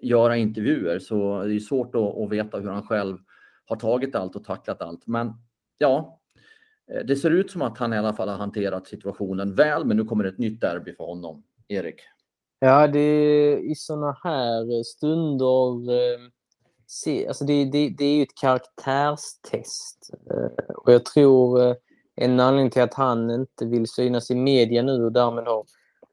göra 0.02 0.36
intervjuer, 0.36 0.98
så 0.98 1.44
det 1.44 1.54
är 1.54 1.58
svårt 1.58 1.94
att, 1.94 2.30
veta 2.30 2.60
hur 2.60 2.68
han 2.68 2.86
själv 2.86 3.18
har 3.64 3.76
tagit 3.76 4.14
allt 4.14 4.36
och 4.36 4.44
tacklat 4.44 4.82
allt. 4.82 5.06
Men 5.06 5.32
ja, 5.78 6.20
eh, 6.92 7.04
det 7.06 7.16
ser 7.16 7.30
ut 7.30 7.50
som 7.50 7.62
att 7.62 7.78
han 7.78 7.92
i 7.92 7.98
alla 7.98 8.12
fall 8.12 8.28
har 8.28 8.36
hanterat 8.36 8.86
situationen 8.86 9.54
väl, 9.54 9.84
men 9.84 9.96
nu 9.96 10.04
kommer 10.04 10.24
det 10.24 10.30
ett 10.30 10.38
nytt 10.38 10.60
derby 10.60 10.94
för 10.94 11.04
honom. 11.04 11.42
Erik? 11.68 12.00
Ja, 12.64 12.86
det 12.86 12.98
är 13.00 13.70
i 13.70 13.74
sådana 13.74 14.16
här 14.24 14.78
eh, 14.78 14.82
stunder 14.82 15.90
eh, 15.92 16.18
se, 16.86 17.28
alltså 17.28 17.44
det, 17.44 17.64
det, 17.64 17.88
det 17.88 18.04
är 18.04 18.16
ju 18.16 18.22
ett 18.22 18.34
karaktärstest. 18.40 20.10
Eh, 20.30 20.74
och 20.74 20.92
jag 20.92 21.04
tror 21.04 21.76
en 22.14 22.40
anledning 22.40 22.70
till 22.70 22.82
att 22.82 22.94
han 22.94 23.30
inte 23.30 23.66
vill 23.66 23.86
synas 23.86 24.30
i 24.30 24.34
media 24.34 24.82
nu 24.82 25.04
och 25.04 25.12
därmed 25.12 25.44
har 25.44 25.64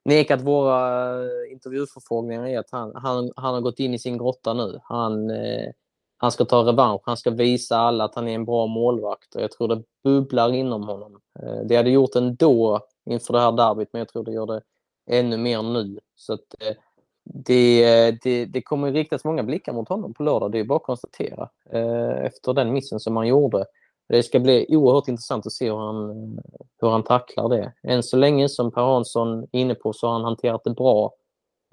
nekat 0.05 0.41
våra 0.41 1.11
intervjuförfrågningar 1.51 2.47
är 2.47 2.59
att 2.59 2.71
han, 2.71 2.91
han, 2.95 3.31
han 3.35 3.53
har 3.53 3.61
gått 3.61 3.79
in 3.79 3.93
i 3.93 3.99
sin 3.99 4.17
grotta 4.17 4.53
nu. 4.53 4.79
Han, 4.83 5.29
eh, 5.29 5.71
han 6.17 6.31
ska 6.31 6.45
ta 6.45 6.63
revansch. 6.67 7.01
Han 7.05 7.17
ska 7.17 7.31
visa 7.31 7.77
alla 7.77 8.03
att 8.03 8.15
han 8.15 8.27
är 8.27 8.35
en 8.35 8.45
bra 8.45 8.67
målvakt 8.67 9.35
och 9.35 9.41
jag 9.41 9.51
tror 9.51 9.67
det 9.67 9.83
bubblar 10.03 10.53
inom 10.53 10.83
honom. 10.83 11.19
Eh, 11.39 11.59
det 11.65 11.75
hade 11.75 11.89
gjort 11.89 12.15
ändå 12.15 12.79
inför 13.05 13.33
det 13.33 13.39
här 13.39 13.51
derbyt, 13.51 13.89
men 13.93 13.99
jag 13.99 14.09
tror 14.09 14.23
det 14.23 14.31
gör 14.31 14.45
det 14.45 14.61
ännu 15.09 15.37
mer 15.37 15.61
nu. 15.61 15.99
Så 16.15 16.33
att, 16.33 16.55
eh, 16.59 16.75
det, 17.23 18.11
det, 18.23 18.45
det 18.45 18.61
kommer 18.61 18.91
riktas 18.91 19.23
många 19.23 19.43
blickar 19.43 19.73
mot 19.73 19.89
honom 19.89 20.13
på 20.13 20.23
lördag, 20.23 20.51
det 20.51 20.59
är 20.59 20.63
bara 20.63 20.77
att 20.77 20.83
konstatera. 20.83 21.49
Eh, 21.71 22.25
efter 22.25 22.53
den 22.53 22.73
missen 22.73 22.99
som 22.99 23.17
han 23.17 23.27
gjorde. 23.27 23.65
Det 24.07 24.23
ska 24.23 24.39
bli 24.39 24.65
oerhört 24.69 25.07
intressant 25.07 25.45
att 25.45 25.53
se 25.53 25.69
hur 25.69 25.77
han, 25.77 26.39
hur 26.81 26.89
han 26.89 27.03
tacklar 27.03 27.49
det. 27.49 27.73
Än 27.83 28.03
så 28.03 28.17
länge, 28.17 28.49
som 28.49 28.71
Per 28.71 28.81
Hansson 28.81 29.43
är 29.43 29.59
inne 29.59 29.75
på, 29.75 29.93
så 29.93 30.07
har 30.07 30.13
han 30.13 30.23
hanterat 30.23 30.63
det 30.63 30.69
bra. 30.69 31.13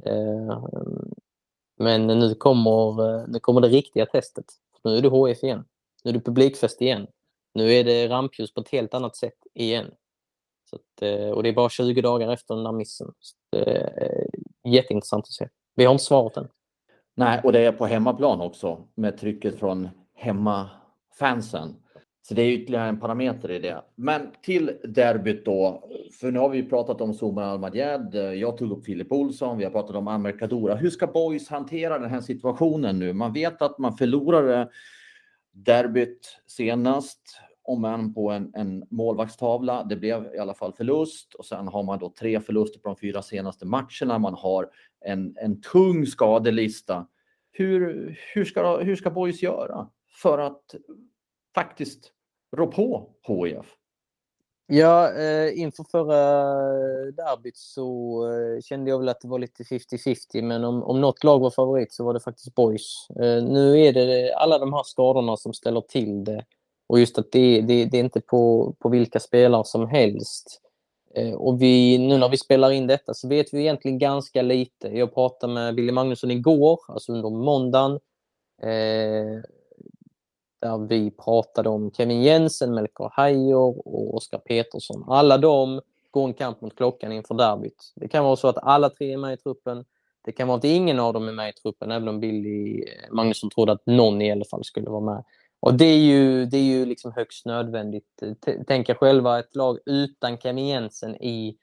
Eh, 0.05 0.65
men 1.79 2.07
nu 2.07 2.35
kommer, 2.35 3.27
nu 3.27 3.39
kommer 3.39 3.61
det 3.61 3.69
riktiga 3.69 4.07
testet. 4.07 4.45
Nu 4.85 4.97
är 4.97 5.03
det 5.03 5.09
HF 5.09 5.45
igen. 5.45 5.65
Nu 6.05 6.09
är 6.11 6.13
det 6.13 6.21
publikfest 6.21 6.83
igen. 6.83 7.07
Nu 7.55 7.73
är 7.73 7.85
det 7.85 8.09
rampljus 8.09 8.55
på 8.55 8.61
ett 8.61 8.69
helt 8.69 8.95
annat 8.95 9.17
sätt 9.17 9.39
igen. 9.55 9.87
Så 10.71 10.77
att, 10.77 11.03
eh, 11.03 11.31
och 11.31 11.43
det 11.43 11.49
är 11.49 11.53
bara 11.53 11.69
20 11.69 12.01
dagar 12.03 12.33
efter 12.33 12.55
den 12.55 12.65
där 12.65 12.73
missen. 12.73 13.13
Så 13.21 13.37
det 13.51 13.71
är 13.71 14.03
eh, 14.03 14.73
jätteintressant 14.73 15.25
att 15.25 15.33
se. 15.33 15.49
Vi 15.75 15.85
har 15.85 15.93
inte 15.93 16.05
svaret 16.05 16.37
än. 16.37 16.49
Nej, 17.15 17.41
och 17.45 17.53
det 17.53 17.61
är 17.61 17.73
på 17.73 17.87
hemmaplan 17.87 18.41
också 18.41 18.89
med 18.95 19.19
trycket 19.19 19.59
från 19.59 19.89
hemmafansen. 20.15 21.77
Så 22.29 22.35
det 22.35 22.43
är 22.43 22.53
ytterligare 22.53 22.89
en 22.89 23.01
parameter 23.01 23.51
i 23.51 23.59
det. 23.59 23.83
Men 23.95 24.31
till 24.43 24.73
derbyt 24.85 25.45
då, 25.45 25.89
för 26.21 26.31
nu 26.31 26.39
har 26.39 26.49
vi 26.49 26.63
pratat 26.63 27.01
om 27.01 27.15
Zuma 27.15 27.45
Almadjad. 27.45 28.15
Jag 28.15 28.59
tog 28.59 28.73
upp 28.73 28.85
Filip 28.85 29.13
Olsson. 29.13 29.59
Vi 29.59 29.65
har 29.65 29.71
pratat 29.71 29.97
om 29.97 30.09
Amer 30.09 30.39
Kadura. 30.39 30.75
Hur 30.75 30.91
ska 30.91 31.07
Boys 31.07 31.49
hantera 31.49 31.99
den 31.99 32.11
här 32.11 32.21
situationen 32.21 32.99
nu? 32.99 33.13
Man 33.13 33.33
vet 33.33 33.63
att 33.63 33.79
man 33.79 33.97
förlorade 33.97 34.69
derbyt 35.53 36.39
senast 36.47 37.21
om 37.67 37.85
än 37.85 38.15
på 38.15 38.31
en, 38.31 38.53
en 38.55 38.87
målvaktstavla. 38.91 39.85
Det 39.85 39.97
blev 39.97 40.35
i 40.35 40.39
alla 40.39 40.55
fall 40.55 40.73
förlust 40.73 41.35
och 41.35 41.45
sen 41.45 41.69
har 41.69 41.83
man 41.83 41.99
då 41.99 42.13
tre 42.19 42.41
förluster 42.41 42.81
på 42.81 42.89
de 42.89 42.97
fyra 42.97 43.23
senaste 43.23 43.67
matcherna. 43.67 44.19
Man 44.19 44.35
har 44.35 44.71
en, 45.01 45.37
en 45.37 45.61
tung 45.61 46.07
skadelista. 46.07 47.07
Hur, 47.53 48.19
hur, 48.35 48.45
ska, 48.45 48.79
hur 48.79 48.97
ska 48.97 49.11
Boys 49.11 49.43
göra 49.43 49.89
för 50.23 50.39
att 50.39 50.75
faktiskt 51.55 52.13
rå 52.57 52.67
på 52.67 53.11
HIF? 53.27 53.77
Ja, 54.69 55.13
eh, 55.13 55.61
inför 55.61 55.85
förra 55.85 56.21
eh, 57.07 57.07
derbyt 57.07 57.57
så 57.57 58.21
eh, 58.33 58.61
kände 58.61 58.91
jag 58.91 58.99
väl 58.99 59.09
att 59.09 59.21
det 59.21 59.29
var 59.29 59.39
lite 59.39 59.63
50-50, 59.63 60.43
men 60.43 60.65
om, 60.65 60.83
om 60.83 61.01
något 61.01 61.25
lag 61.25 61.39
var 61.39 61.51
favorit 61.51 61.93
så 61.93 62.05
var 62.05 62.15
det 62.15 62.21
faktiskt 62.21 62.55
Boys. 62.55 63.07
Eh, 63.11 63.45
nu 63.45 63.81
är 63.81 63.93
det 63.93 64.35
alla 64.35 64.59
de 64.59 64.73
här 64.73 64.83
skadorna 64.83 65.37
som 65.37 65.55
ställer 65.55 65.81
till 65.81 66.25
det 66.25 66.45
och 66.87 67.01
just 67.01 67.19
att 67.19 67.33
det, 67.33 67.61
det, 67.61 67.85
det 67.85 67.97
är 67.97 68.05
inte 68.05 68.21
på, 68.21 68.75
på 68.79 68.89
vilka 68.89 69.21
spelare 69.21 69.65
som 69.65 69.89
helst. 69.89 70.61
Eh, 71.15 71.35
och 71.35 71.63
vi, 71.63 71.99
nu 71.99 72.19
när 72.19 72.29
vi 72.29 72.37
spelar 72.37 72.71
in 72.71 72.87
detta 72.87 73.15
så 73.15 73.29
vet 73.29 73.55
vi 73.55 73.61
egentligen 73.61 73.99
ganska 73.99 74.43
lite. 74.43 74.89
Jag 74.89 75.15
pratade 75.15 75.53
med 75.53 75.75
Billy 75.75 75.93
Magnusson 75.93 76.31
igår, 76.31 76.81
alltså 76.89 77.13
under 77.13 77.31
måndagen. 77.31 77.93
Eh, 78.63 79.43
där 80.61 80.89
vi 80.89 81.11
pratade 81.11 81.69
om 81.69 81.91
Kevin 81.91 82.23
Jensen, 82.23 82.75
Melker 82.75 83.11
Hajor 83.13 83.89
och 83.89 84.15
Oskar 84.15 84.39
Petersson. 84.39 85.05
Alla 85.09 85.39
de 85.39 85.81
går 86.11 86.25
en 86.25 86.35
kamp 86.35 86.61
mot 86.61 86.77
klockan 86.77 87.13
inför 87.13 87.35
derbyt. 87.35 87.93
Det 87.95 88.09
kan 88.09 88.25
vara 88.25 88.37
så 88.37 88.49
att 88.49 88.59
alla 88.63 88.91
tre 88.91 89.13
är 89.13 89.17
med 89.17 89.35
i 89.35 89.37
truppen. 89.37 89.85
Det 90.25 90.33
kan 90.33 90.49
vara 90.49 90.59
att 90.59 90.65
ingen 90.65 91.01
av 91.01 91.13
dem 91.13 91.29
är 91.29 91.33
med 91.33 91.49
i 91.49 91.53
truppen, 91.53 91.91
även 91.91 92.09
om 92.09 92.21
Billy 92.21 92.83
eh, 92.83 93.13
Magnusson 93.13 93.51
trodde 93.51 93.73
att 93.73 93.87
någon 93.87 94.23
i 94.23 94.33
alla 94.33 94.45
fall 94.45 94.65
skulle 94.65 94.91
vara 94.91 95.01
med. 95.01 95.25
Och 95.61 95.75
det 95.75 95.85
är 95.85 95.99
ju, 95.99 96.47
det 96.47 96.57
är 96.57 96.63
ju 96.63 96.85
liksom 96.85 97.13
högst 97.13 97.47
nödvändigt. 97.47 98.23
Tänk 98.67 98.89
er 98.89 98.95
själva 98.95 99.39
ett 99.39 99.57
lag 99.57 99.79
utan 99.87 100.39
Kevin 100.39 100.67
Jensen 100.67 101.17
i, 101.17 101.57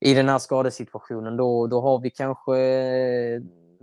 i 0.00 0.14
den 0.14 0.28
här 0.28 0.38
skadesituationen. 0.38 1.36
Då, 1.36 1.66
då 1.66 1.80
har 1.80 2.00
vi 2.00 2.10
kanske 2.10 2.58
eh, 2.58 3.40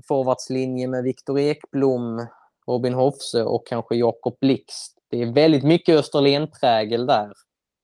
forwardslinje 0.07 0.87
med 0.87 1.03
Viktor 1.03 1.39
Ekblom, 1.39 2.27
Robin 2.67 2.93
Hofse 2.93 3.43
och 3.43 3.67
kanske 3.67 3.95
Jakob 3.95 4.37
Blixt. 4.41 4.97
Det 5.09 5.21
är 5.21 5.33
väldigt 5.33 5.63
mycket 5.63 5.99
Österlen-prägel 5.99 7.05
där. 7.05 7.33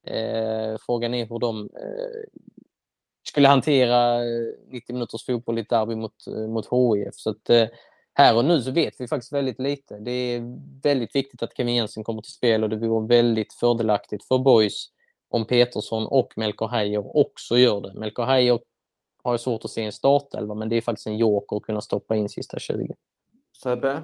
Eh, 0.07 0.77
frågan 0.85 1.13
är 1.13 1.25
hur 1.25 1.39
de 1.39 1.59
eh, 1.59 2.41
skulle 3.27 3.47
hantera 3.47 4.15
eh, 4.15 4.53
90 4.67 4.93
minuters 4.93 5.25
fotboll 5.25 5.57
i 5.57 5.61
ett 5.61 5.69
derby 5.69 5.95
mot, 5.95 6.27
eh, 6.27 6.47
mot 6.47 6.65
HIF. 6.65 7.15
Så 7.15 7.29
att, 7.29 7.49
eh, 7.49 7.67
här 8.17 8.37
och 8.37 8.45
nu 8.45 8.61
så 8.61 8.71
vet 8.71 9.01
vi 9.01 9.07
faktiskt 9.07 9.33
väldigt 9.33 9.59
lite. 9.59 9.99
Det 9.99 10.11
är 10.11 10.41
väldigt 10.83 11.15
viktigt 11.15 11.43
att 11.43 11.57
Kevin 11.57 11.75
Jensen 11.75 12.03
kommer 12.03 12.21
till 12.21 12.31
spel 12.31 12.63
och 12.63 12.69
det 12.69 12.75
vore 12.75 13.07
väldigt 13.07 13.53
fördelaktigt 13.53 14.23
för 14.23 14.37
Boys 14.37 14.91
om 15.29 15.45
Petersson 15.45 16.07
och 16.07 16.33
Melker 16.35 16.67
Heijer 16.67 17.17
också 17.17 17.57
gör 17.57 17.81
det. 17.81 17.93
Melker 17.93 18.23
Heijer 18.23 18.59
har 19.23 19.33
ju 19.33 19.37
svårt 19.37 19.65
att 19.65 19.71
se 19.71 19.83
en 19.83 19.91
startelva 19.91 20.55
men 20.55 20.69
det 20.69 20.75
är 20.75 20.81
faktiskt 20.81 21.07
en 21.07 21.17
joker 21.17 21.57
att 21.57 21.63
kunna 21.63 21.81
stoppa 21.81 22.15
in 22.15 22.29
sista 22.29 22.59
20. 22.59 22.95
Sebbe, 23.63 24.01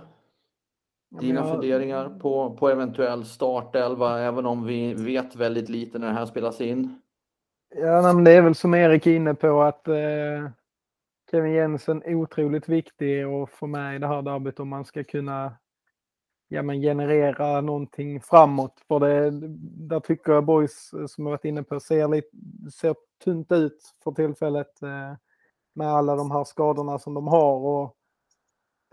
dina 1.20 1.40
jag... 1.40 1.52
funderingar 1.52 2.10
på, 2.10 2.58
på 2.60 2.70
eventuell 2.70 3.26
startelva 3.26 4.22
även 4.22 4.46
om 4.46 4.66
vi 4.66 4.94
vet 4.94 5.36
väldigt 5.36 5.70
lite 5.70 6.00
när 6.00 6.08
det 6.08 6.14
här 6.14 6.26
spelas 6.26 6.62
in? 6.62 7.02
Ja, 7.76 8.02
men 8.02 8.24
det 8.24 8.32
är 8.32 8.42
väl 8.42 8.56
som 8.56 8.74
Erik 8.74 9.08
är 9.08 9.16
inne 9.16 9.34
på 9.34 9.62
att 9.62 9.88
eh, 9.88 10.50
Kevin 11.34 11.54
Jensen 11.54 12.04
otroligt 12.06 12.70
viktig 12.70 13.24
att 13.24 13.50
få 13.50 13.68
med 13.68 13.96
i 13.96 14.00
det 14.00 14.08
här 14.08 14.22
derbyt 14.22 14.60
om 14.60 14.70
man 14.70 14.86
ska 14.86 15.04
kunna 15.04 15.58
ja, 16.48 16.62
men 16.64 16.82
generera 16.82 17.62
någonting 17.62 18.22
framåt. 18.22 18.82
För 18.88 19.00
det, 19.00 19.32
där 19.88 20.00
tycker 20.00 20.32
jag 20.32 20.46
Boys, 20.46 20.94
eh, 20.94 21.06
som 21.06 21.26
jag 21.26 21.32
varit 21.32 21.46
inne 21.46 21.64
på, 21.64 21.80
ser, 21.80 22.08
lite, 22.08 22.28
ser 22.72 22.96
tunt 23.24 23.52
ut 23.52 23.94
för 24.04 24.12
tillfället 24.12 24.82
eh, 24.82 25.14
med 25.74 25.88
alla 25.88 26.16
de 26.16 26.32
här 26.32 26.44
skadorna 26.44 27.00
som 27.00 27.14
de 27.14 27.28
har. 27.28 27.56
Och 27.56 27.96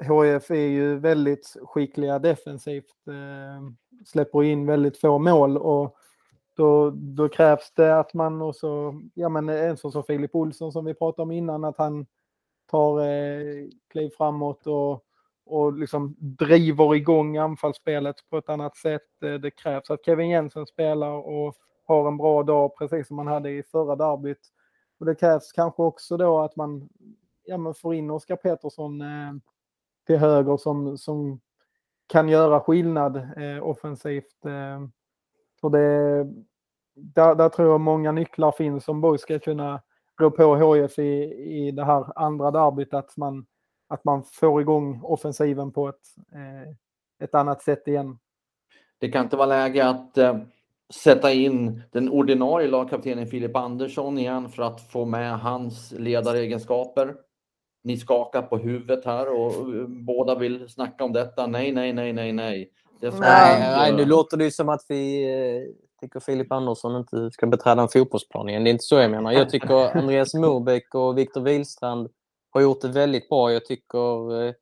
HF 0.07 0.51
är 0.51 0.69
ju 0.69 0.99
väldigt 0.99 1.57
skickliga 1.63 2.19
defensivt, 2.19 3.09
eh, 3.09 3.71
släpper 4.07 4.43
in 4.43 4.67
väldigt 4.67 5.01
få 5.01 5.19
mål 5.19 5.59
och 5.59 5.97
då, 6.57 6.91
då 6.91 7.29
krävs 7.29 7.73
det 7.75 7.99
att 7.99 8.15
man 8.15 8.43
också, 8.43 8.95
ja 9.15 9.29
men 9.29 9.49
en 9.49 9.77
sån 9.77 9.93
som 9.93 10.05
Filip 10.05 10.35
Olsson 10.35 10.73
som 10.73 10.85
vi 10.85 10.95
pratade 10.95 11.23
om 11.23 11.31
innan, 11.31 11.65
att 11.65 11.79
han 11.79 12.07
tar 12.71 13.01
eh, 13.01 13.69
kliv 13.91 14.11
framåt 14.17 14.67
och, 14.67 15.05
och 15.47 15.73
liksom 15.73 16.17
driver 16.19 16.95
igång 16.95 17.37
anfallsspelet 17.37 18.17
på 18.31 18.39
ett 18.39 18.49
annat 18.49 18.77
sätt. 18.77 19.23
Eh, 19.25 19.35
det 19.35 19.51
krävs 19.51 19.91
att 19.91 20.05
Kevin 20.05 20.31
Jensen 20.31 20.67
spelar 20.67 21.13
och 21.13 21.55
har 21.85 22.09
en 22.09 22.17
bra 22.17 22.43
dag, 22.43 22.77
precis 22.79 23.07
som 23.07 23.17
man 23.17 23.27
hade 23.27 23.51
i 23.51 23.63
förra 23.63 23.97
derbyt. 23.97 24.49
Och 25.01 25.07
det 25.07 25.15
krävs 25.15 25.53
kanske 25.53 25.83
också 25.83 26.17
då 26.17 26.39
att 26.39 26.57
man 26.57 26.89
ja, 27.45 27.59
men 27.59 27.75
får 27.75 27.95
in 27.95 28.11
Oskar 28.11 28.37
Pettersson 28.37 29.01
eh, 29.01 29.33
till 30.07 30.17
höger 30.17 30.57
som, 30.57 30.99
som 30.99 31.41
kan 32.07 32.29
göra 32.29 32.61
skillnad 32.61 33.17
eh, 33.17 33.63
offensivt. 33.63 34.45
Eh, 34.45 34.87
för 35.61 35.71
det, 35.71 36.27
där, 36.95 37.35
där 37.35 37.49
tror 37.49 37.69
jag 37.69 37.81
många 37.81 38.13
nycklar 38.13 38.53
finns 38.53 38.85
som 38.85 39.01
Borg 39.01 39.19
ska 39.19 39.39
kunna 39.39 39.81
rå 40.21 40.31
på 40.31 40.75
HIF 40.75 40.99
i, 40.99 41.23
i 41.67 41.71
det 41.71 41.85
här 41.85 42.19
andra 42.19 42.51
derbyt 42.51 42.95
att 42.95 43.17
man, 43.17 43.47
att 43.89 44.05
man 44.05 44.23
får 44.33 44.61
igång 44.61 45.01
offensiven 45.03 45.73
på 45.73 45.89
ett, 45.89 45.95
eh, 46.33 46.75
ett 47.25 47.35
annat 47.35 47.63
sätt 47.63 47.89
igen. 47.89 48.19
Det 48.99 49.09
kan 49.09 49.25
inte 49.25 49.37
vara 49.37 49.47
läge 49.47 49.89
att 49.89 50.19
eh, 50.19 50.39
sätta 50.95 51.33
in 51.33 51.83
den 51.93 52.09
ordinarie 52.09 52.69
lagkaptenen 52.69 53.27
Filip 53.27 53.57
Andersson 53.57 54.19
igen 54.19 54.49
för 54.49 54.63
att 54.63 54.81
få 54.91 55.05
med 55.05 55.39
hans 55.39 55.93
ledaregenskaper. 55.93 57.15
Ni 57.85 57.97
skakar 57.97 58.43
på 58.43 58.59
huvudet 58.59 59.05
här 59.05 59.29
och 59.41 59.53
eh, 59.53 59.87
båda 59.87 60.35
vill 60.35 60.69
snacka 60.69 61.05
om 61.05 61.13
detta. 61.13 61.47
Nej, 61.47 61.73
nej, 61.73 61.93
nej, 61.93 62.13
nej, 62.13 62.33
nej. 62.33 62.71
nej, 63.01 63.61
nej, 63.61 63.93
nu 63.97 64.05
låter 64.05 64.37
det 64.37 64.51
som 64.51 64.69
att 64.69 64.85
vi 64.89 65.27
tycker 66.01 66.21
Filip 66.21 66.53
Andersson 66.53 66.97
inte 66.97 67.31
ska 67.31 67.47
beträda 67.47 67.83
en 67.83 67.89
fotbollsplan 67.89 68.49
igen. 68.49 68.65
Det 68.65 68.71
är 68.71 68.73
inte 68.73 68.85
så 68.85 68.95
jag 68.95 69.11
menar. 69.11 69.33
Jag 69.33 69.51
tycker 69.51 69.97
Andreas 69.97 70.35
Morbäck 70.35 70.95
och 70.95 71.19
Viktor 71.19 71.41
Wihlstrand 71.41 72.09
har 72.51 72.61
gjort 72.61 72.81
det 72.81 72.89
väldigt 72.89 73.29
bra. 73.29 73.53
Jag 73.53 73.65
tycker, 73.65 74.43
eh, 74.43 74.55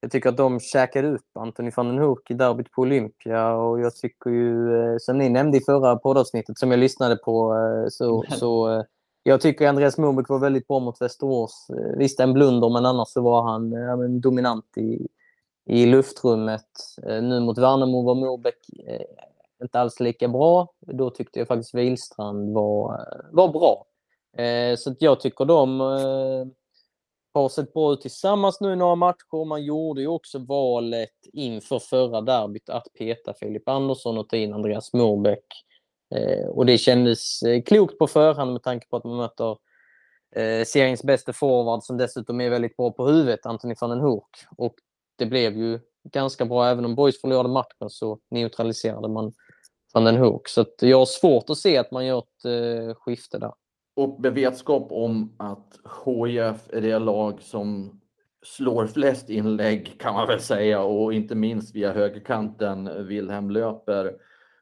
jag 0.00 0.10
tycker 0.10 0.28
att 0.28 0.36
de 0.36 0.60
käkade 0.60 1.08
upp 1.08 1.26
Anthony 1.34 1.70
van 1.76 1.88
den 1.88 1.98
Hoek 1.98 2.30
i 2.30 2.34
derbyt 2.34 2.72
på 2.72 2.82
Olympia 2.82 3.52
och 3.54 3.80
jag 3.80 3.96
tycker 3.96 4.30
ju, 4.30 4.76
eh, 4.76 4.96
som 4.98 5.18
ni 5.18 5.28
nämnde 5.28 5.58
i 5.58 5.60
förra 5.60 5.96
poddavsnittet 5.96 6.58
som 6.58 6.70
jag 6.70 6.80
lyssnade 6.80 7.16
på, 7.16 7.54
eh, 7.54 7.88
så, 7.88 8.24
så 8.30 8.84
jag 9.22 9.40
tycker 9.40 9.68
Andreas 9.68 9.98
Morbäck 9.98 10.28
var 10.28 10.38
väldigt 10.38 10.68
bra 10.68 10.78
mot 10.78 11.00
Västerås. 11.00 11.66
Visst 11.96 12.20
en 12.20 12.32
blunder, 12.32 12.68
men 12.68 12.86
annars 12.86 13.08
så 13.08 13.22
var 13.22 13.42
han 13.42 13.72
ja, 13.72 13.96
dominant 13.96 14.76
i, 14.76 15.08
i 15.66 15.86
luftrummet. 15.86 16.66
Nu 17.06 17.40
mot 17.40 17.58
Värnamo 17.58 18.02
var 18.02 18.14
Morbäck 18.14 18.58
inte 19.62 19.80
alls 19.80 20.00
lika 20.00 20.28
bra. 20.28 20.72
Då 20.80 21.10
tyckte 21.10 21.38
jag 21.38 21.48
faktiskt 21.48 21.74
Wilstrand 21.74 22.54
var, 22.54 22.94
eh, 22.94 23.26
var 23.32 23.48
bra. 23.48 23.86
Eh, 24.44 24.76
så 24.76 24.94
jag 24.98 25.20
tycker 25.20 25.44
de 25.44 25.80
eh, 25.80 26.46
har 27.34 27.48
sett 27.48 27.72
bra 27.72 27.92
ut 27.92 28.00
tillsammans 28.00 28.60
nu 28.60 28.72
i 28.72 28.76
några 28.76 28.94
matcher. 28.94 29.44
Man 29.44 29.64
gjorde 29.64 30.00
ju 30.00 30.06
också 30.06 30.38
valet 30.38 31.26
inför 31.32 31.78
förra 31.78 32.20
derbyt 32.20 32.68
att 32.68 32.86
peta 32.98 33.34
Filip 33.34 33.68
Andersson 33.68 34.18
och 34.18 34.28
ta 34.28 34.36
in 34.36 34.52
Andreas 34.54 34.92
Morbäck. 34.92 35.44
Eh, 36.14 36.46
och 36.48 36.66
det 36.66 36.78
kändes 36.78 37.42
eh, 37.42 37.62
klokt 37.62 37.98
på 37.98 38.06
förhand 38.06 38.52
med 38.52 38.62
tanke 38.62 38.86
på 38.88 38.96
att 38.96 39.04
man 39.04 39.16
möter 39.16 39.58
eh, 40.36 40.64
seriens 40.64 41.02
bästa 41.02 41.32
forward 41.32 41.82
som 41.82 41.96
dessutom 41.96 42.40
är 42.40 42.50
väldigt 42.50 42.76
bra 42.76 42.90
på 42.90 43.06
huvudet, 43.06 43.46
Anthony 43.46 43.74
van 43.80 43.90
den 43.90 44.00
Hoek. 44.00 44.28
Och 44.56 44.74
det 45.16 45.26
blev 45.26 45.56
ju 45.56 45.80
ganska 46.04 46.44
bra. 46.44 46.66
Även 46.66 46.84
om 46.84 46.94
Boys 46.94 47.20
förlorade 47.20 47.48
matchen 47.48 47.90
så 47.90 48.18
neutraliserade 48.30 49.08
man 49.08 49.32
van 49.94 50.04
den 50.04 50.16
Hoek. 50.16 50.48
Så 50.48 50.64
jag 50.80 50.98
har 50.98 51.06
svårt 51.06 51.50
att 51.50 51.58
se 51.58 51.76
att 51.76 51.90
man 51.90 52.06
gör 52.06 52.18
ett 52.18 52.44
eh, 52.44 52.94
skifte 52.94 53.38
där. 53.38 53.52
Och 53.96 54.20
med 54.20 54.34
vetskap 54.34 54.86
om 54.90 55.36
att 55.36 55.78
HIF 56.04 56.68
är 56.72 56.80
det 56.80 56.98
lag 56.98 57.42
som 57.42 58.00
slår 58.42 58.86
flest 58.86 59.30
inlägg 59.30 59.98
kan 59.98 60.14
man 60.14 60.26
väl 60.26 60.40
säga 60.40 60.82
och 60.82 61.14
inte 61.14 61.34
minst 61.34 61.74
via 61.74 61.92
högerkanten 61.92 63.06
Wilhelm 63.06 63.50
löper 63.50 64.16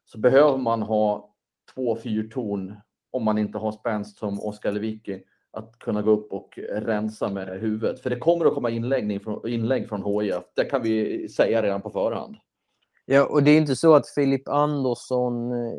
så 0.05 0.19
behöver 0.19 0.59
man 0.59 0.83
ha 0.83 1.35
två 1.75 1.97
fyrtorn 1.97 2.77
om 3.11 3.25
man 3.25 3.39
inte 3.39 3.59
har 3.59 3.73
spänst 3.73 4.19
som 4.19 4.41
Oskar 4.41 4.73
Lewicki 4.73 5.23
att 5.53 5.79
kunna 5.79 6.03
gå 6.03 6.11
upp 6.11 6.33
och 6.33 6.59
rensa 6.73 7.29
med 7.29 7.61
huvudet. 7.61 8.01
För 8.01 8.11
det 8.11 8.17
kommer 8.17 8.47
att 8.47 8.55
komma 8.55 8.71
inlägg 8.71 9.23
från, 9.23 9.49
inlägg 9.49 9.89
från 9.89 10.23
HIF. 10.23 10.43
Det 10.57 10.65
kan 10.65 10.83
vi 10.83 11.29
säga 11.29 11.63
redan 11.63 11.81
på 11.81 11.91
förhand. 11.91 12.37
Ja, 13.11 13.25
och 13.25 13.43
det 13.43 13.51
är 13.51 13.59
inte 13.59 13.77
så 13.77 13.95
att 13.95 14.09
Filip 14.09 14.49
Andersson 14.49 15.53
eh, 15.53 15.73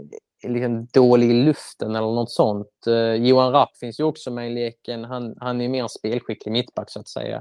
är 0.44 0.50
liksom 0.50 0.88
dålig 0.94 1.30
i 1.32 1.34
luften 1.34 1.96
eller 1.96 2.08
något 2.08 2.32
sånt. 2.32 2.88
Eh, 2.88 3.14
Johan 3.14 3.52
Rapp 3.52 3.78
finns 3.78 4.00
ju 4.00 4.04
också 4.04 4.32
med 4.32 4.52
i 4.52 4.54
leken. 4.54 5.04
Han, 5.04 5.36
han 5.40 5.62
är 5.62 5.70
mer 5.70 5.88
spelskicklig 5.88 6.52
mittback 6.52 6.90
så 6.90 7.00
att 7.00 7.08
säga. 7.08 7.38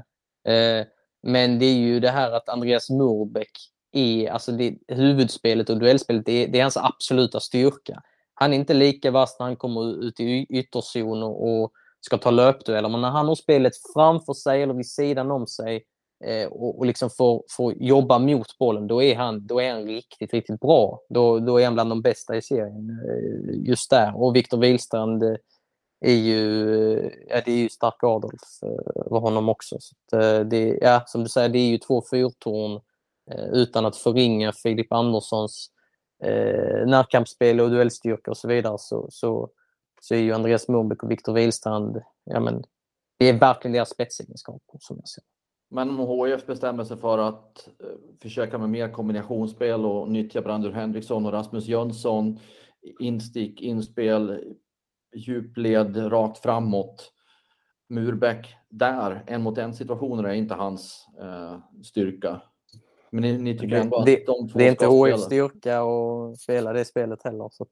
Eh, 0.47 0.85
men 1.23 1.59
det 1.59 1.65
är 1.65 1.73
ju 1.73 1.99
det 1.99 2.09
här 2.09 2.31
att 2.31 2.49
Andreas 2.49 2.89
Murbeck, 2.89 3.51
är, 3.91 4.29
alltså 4.31 4.51
det, 4.51 4.77
huvudspelet 4.87 5.69
och 5.69 5.79
duellspelet, 5.79 6.25
det, 6.25 6.45
det 6.45 6.59
är 6.59 6.63
hans 6.63 6.77
absoluta 6.77 7.39
styrka. 7.39 8.01
Han 8.33 8.53
är 8.53 8.57
inte 8.57 8.73
lika 8.73 9.11
vass 9.11 9.35
när 9.39 9.45
han 9.45 9.55
kommer 9.55 10.03
ut 10.03 10.19
i 10.19 10.45
ytterzon 10.49 11.23
och, 11.23 11.61
och 11.61 11.71
ska 12.01 12.17
ta 12.17 12.31
löpdueller, 12.31 12.89
men 12.89 13.01
när 13.01 13.09
han 13.09 13.27
har 13.27 13.35
spelet 13.35 13.73
framför 13.93 14.33
sig 14.33 14.63
eller 14.63 14.73
vid 14.73 14.89
sidan 14.89 15.31
om 15.31 15.47
sig 15.47 15.83
Eh, 16.23 16.47
och, 16.47 16.79
och 16.79 16.85
liksom 16.85 17.09
får, 17.09 17.43
får 17.49 17.73
jobba 17.73 18.19
mot 18.19 18.57
bollen, 18.57 18.87
då 18.87 19.03
är 19.03 19.15
han, 19.15 19.47
då 19.47 19.61
är 19.61 19.73
han 19.73 19.85
riktigt, 19.85 20.33
riktigt 20.33 20.59
bra. 20.59 21.01
Då, 21.09 21.39
då 21.39 21.59
är 21.59 21.65
han 21.65 21.73
bland 21.73 21.91
de 21.91 22.01
bästa 22.01 22.35
i 22.35 22.41
serien 22.41 22.89
eh, 22.89 23.69
just 23.69 23.89
där. 23.89 24.21
Och 24.21 24.35
Viktor 24.35 24.57
Wihlstrand 24.57 25.23
eh, 25.23 25.35
är 26.01 26.15
ju, 26.15 26.41
ja, 27.29 27.41
det 27.45 27.51
är 27.51 27.57
ju 27.57 27.69
stark 27.69 28.03
Adolf 28.03 28.41
för 29.09 29.19
honom 29.19 29.49
också. 29.49 29.77
Så 29.79 30.17
att, 30.17 30.49
det, 30.49 30.77
ja, 30.81 31.03
som 31.07 31.23
du 31.23 31.29
säger, 31.29 31.49
det 31.49 31.59
är 31.59 31.69
ju 31.69 31.77
två 31.77 32.03
fyrtorn 32.11 32.81
utan 33.51 33.85
att 33.85 33.97
förringa 33.97 34.51
Filip 34.51 34.93
Anderssons 34.93 35.71
eh, 36.23 36.87
närkampsspel 36.87 37.61
och 37.61 37.69
duellstyrka 37.69 38.31
och 38.31 38.37
så 38.37 38.47
vidare 38.47 38.77
så, 38.79 39.07
så, 39.11 39.49
så 40.01 40.15
är 40.15 40.19
ju 40.19 40.33
Andreas 40.33 40.67
Morbäck 40.67 41.03
och 41.03 41.11
Viktor 41.11 41.33
Wihlstrand, 41.33 42.01
ja 42.23 42.39
men 42.39 42.63
det 43.17 43.29
är 43.29 43.39
verkligen 43.39 43.73
deras 43.73 43.89
spetsegenskaper 43.89 44.77
som 44.79 44.97
jag 44.99 45.07
ser. 45.07 45.23
Men 45.69 45.99
om 45.99 46.27
HIF 46.27 46.45
bestämmer 46.45 46.83
sig 46.83 46.97
för 46.97 47.17
att 47.17 47.69
eh, 47.79 48.19
försöka 48.21 48.57
med 48.57 48.69
mer 48.69 48.89
kombinationsspel 48.89 49.85
och 49.85 50.11
nyttja 50.11 50.41
Brandur 50.41 50.71
Henriksson 50.71 51.25
och 51.25 51.31
Rasmus 51.31 51.65
Jönsson, 51.67 52.39
instick, 52.99 53.61
inspel, 53.61 54.43
djupled, 55.15 56.11
rakt 56.11 56.37
framåt. 56.37 57.11
Murbeck 57.89 58.55
där, 58.69 59.23
en 59.27 59.41
mot 59.41 59.57
en 59.57 59.73
situationer 59.73 60.23
är 60.23 60.33
inte 60.33 60.53
hans 60.53 61.07
eh, 61.21 61.59
styrka. 61.83 62.41
Men 63.11 63.21
ni, 63.21 63.37
ni 63.37 63.57
tycker 63.57 63.75
ändå 63.75 63.97
att 63.97 64.05
det, 64.05 64.25
de 64.25 64.49
två 64.49 64.59
Det 64.59 64.67
är 64.67 64.71
inte 64.71 64.87
HIFs 64.87 65.23
styrka 65.23 65.81
att 65.81 66.39
spela 66.39 66.73
det 66.73 66.85
spelet 66.85 67.23
heller. 67.23 67.49
Så 67.51 67.63
att... 67.63 67.69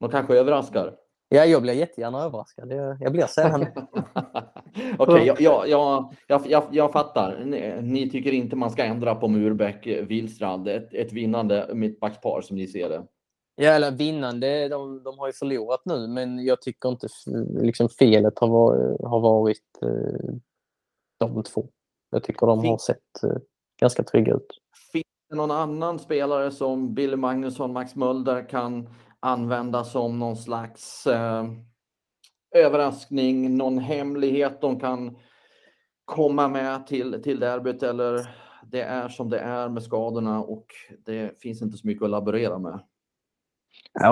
De 0.00 0.10
kanske 0.10 0.38
överraskar? 0.38 0.96
Ja, 1.28 1.44
jag 1.44 1.62
blir 1.62 1.72
jättegärna 1.72 2.22
överraskad. 2.22 2.72
Jag 3.00 3.12
blir 3.12 3.26
sällan 3.26 3.66
Okej, 4.74 4.96
okay, 4.98 5.24
jag, 5.24 5.68
jag, 5.68 6.14
jag, 6.26 6.42
jag, 6.46 6.64
jag 6.70 6.92
fattar. 6.92 7.44
Ni, 7.44 7.82
ni, 7.82 8.10
tycker 8.10 8.32
inte 8.32 8.56
man 8.56 8.70
ska 8.70 8.84
ändra 8.84 9.14
på 9.14 9.28
Murbeck, 9.28 9.86
Wihlstrand, 9.86 10.68
ett, 10.68 10.94
ett 10.94 11.12
vinnande 11.12 11.70
mittbackspar 11.74 12.40
som 12.40 12.56
ni 12.56 12.66
ser 12.66 12.88
det? 12.88 13.06
Ja, 13.56 13.70
eller 13.70 13.90
vinnande, 13.90 14.68
de, 14.68 15.02
de 15.02 15.18
har 15.18 15.26
ju 15.26 15.32
förlorat 15.32 15.82
nu, 15.84 16.08
men 16.08 16.44
jag 16.44 16.62
tycker 16.62 16.88
inte 16.88 17.08
liksom, 17.62 17.88
felet 17.88 18.38
har 18.38 18.48
har 19.08 19.20
varit 19.20 19.82
eh, 19.82 20.34
de 21.18 21.42
två. 21.42 21.68
Jag 22.10 22.24
tycker 22.24 22.46
de 22.46 22.66
har 22.66 22.78
sett 22.78 23.22
eh, 23.22 23.36
ganska 23.80 24.02
trygga 24.02 24.34
ut. 24.34 24.46
Finns 24.92 25.04
det 25.30 25.36
någon 25.36 25.50
annan 25.50 25.98
spelare 25.98 26.50
som 26.50 26.94
Billy 26.94 27.16
Magnusson, 27.16 27.72
Max 27.72 27.96
Mulder 27.96 28.48
kan 28.48 28.88
använda 29.20 29.84
som 29.84 30.18
någon 30.18 30.36
slags 30.36 31.06
eh, 31.06 31.44
överraskning, 32.54 33.56
någon 33.56 33.78
hemlighet 33.78 34.60
de 34.60 34.80
kan 34.80 35.16
komma 36.04 36.48
med 36.48 36.86
till, 36.86 37.22
till 37.22 37.40
derbyt 37.40 37.82
eller 37.82 38.28
det 38.72 38.82
är 38.82 39.08
som 39.08 39.30
det 39.30 39.38
är 39.38 39.68
med 39.68 39.82
skadorna 39.82 40.40
och 40.40 40.66
det 41.06 41.40
finns 41.40 41.62
inte 41.62 41.78
så 41.78 41.86
mycket 41.86 42.04
att 42.04 42.10
laborera 42.10 42.58
med. 42.58 42.80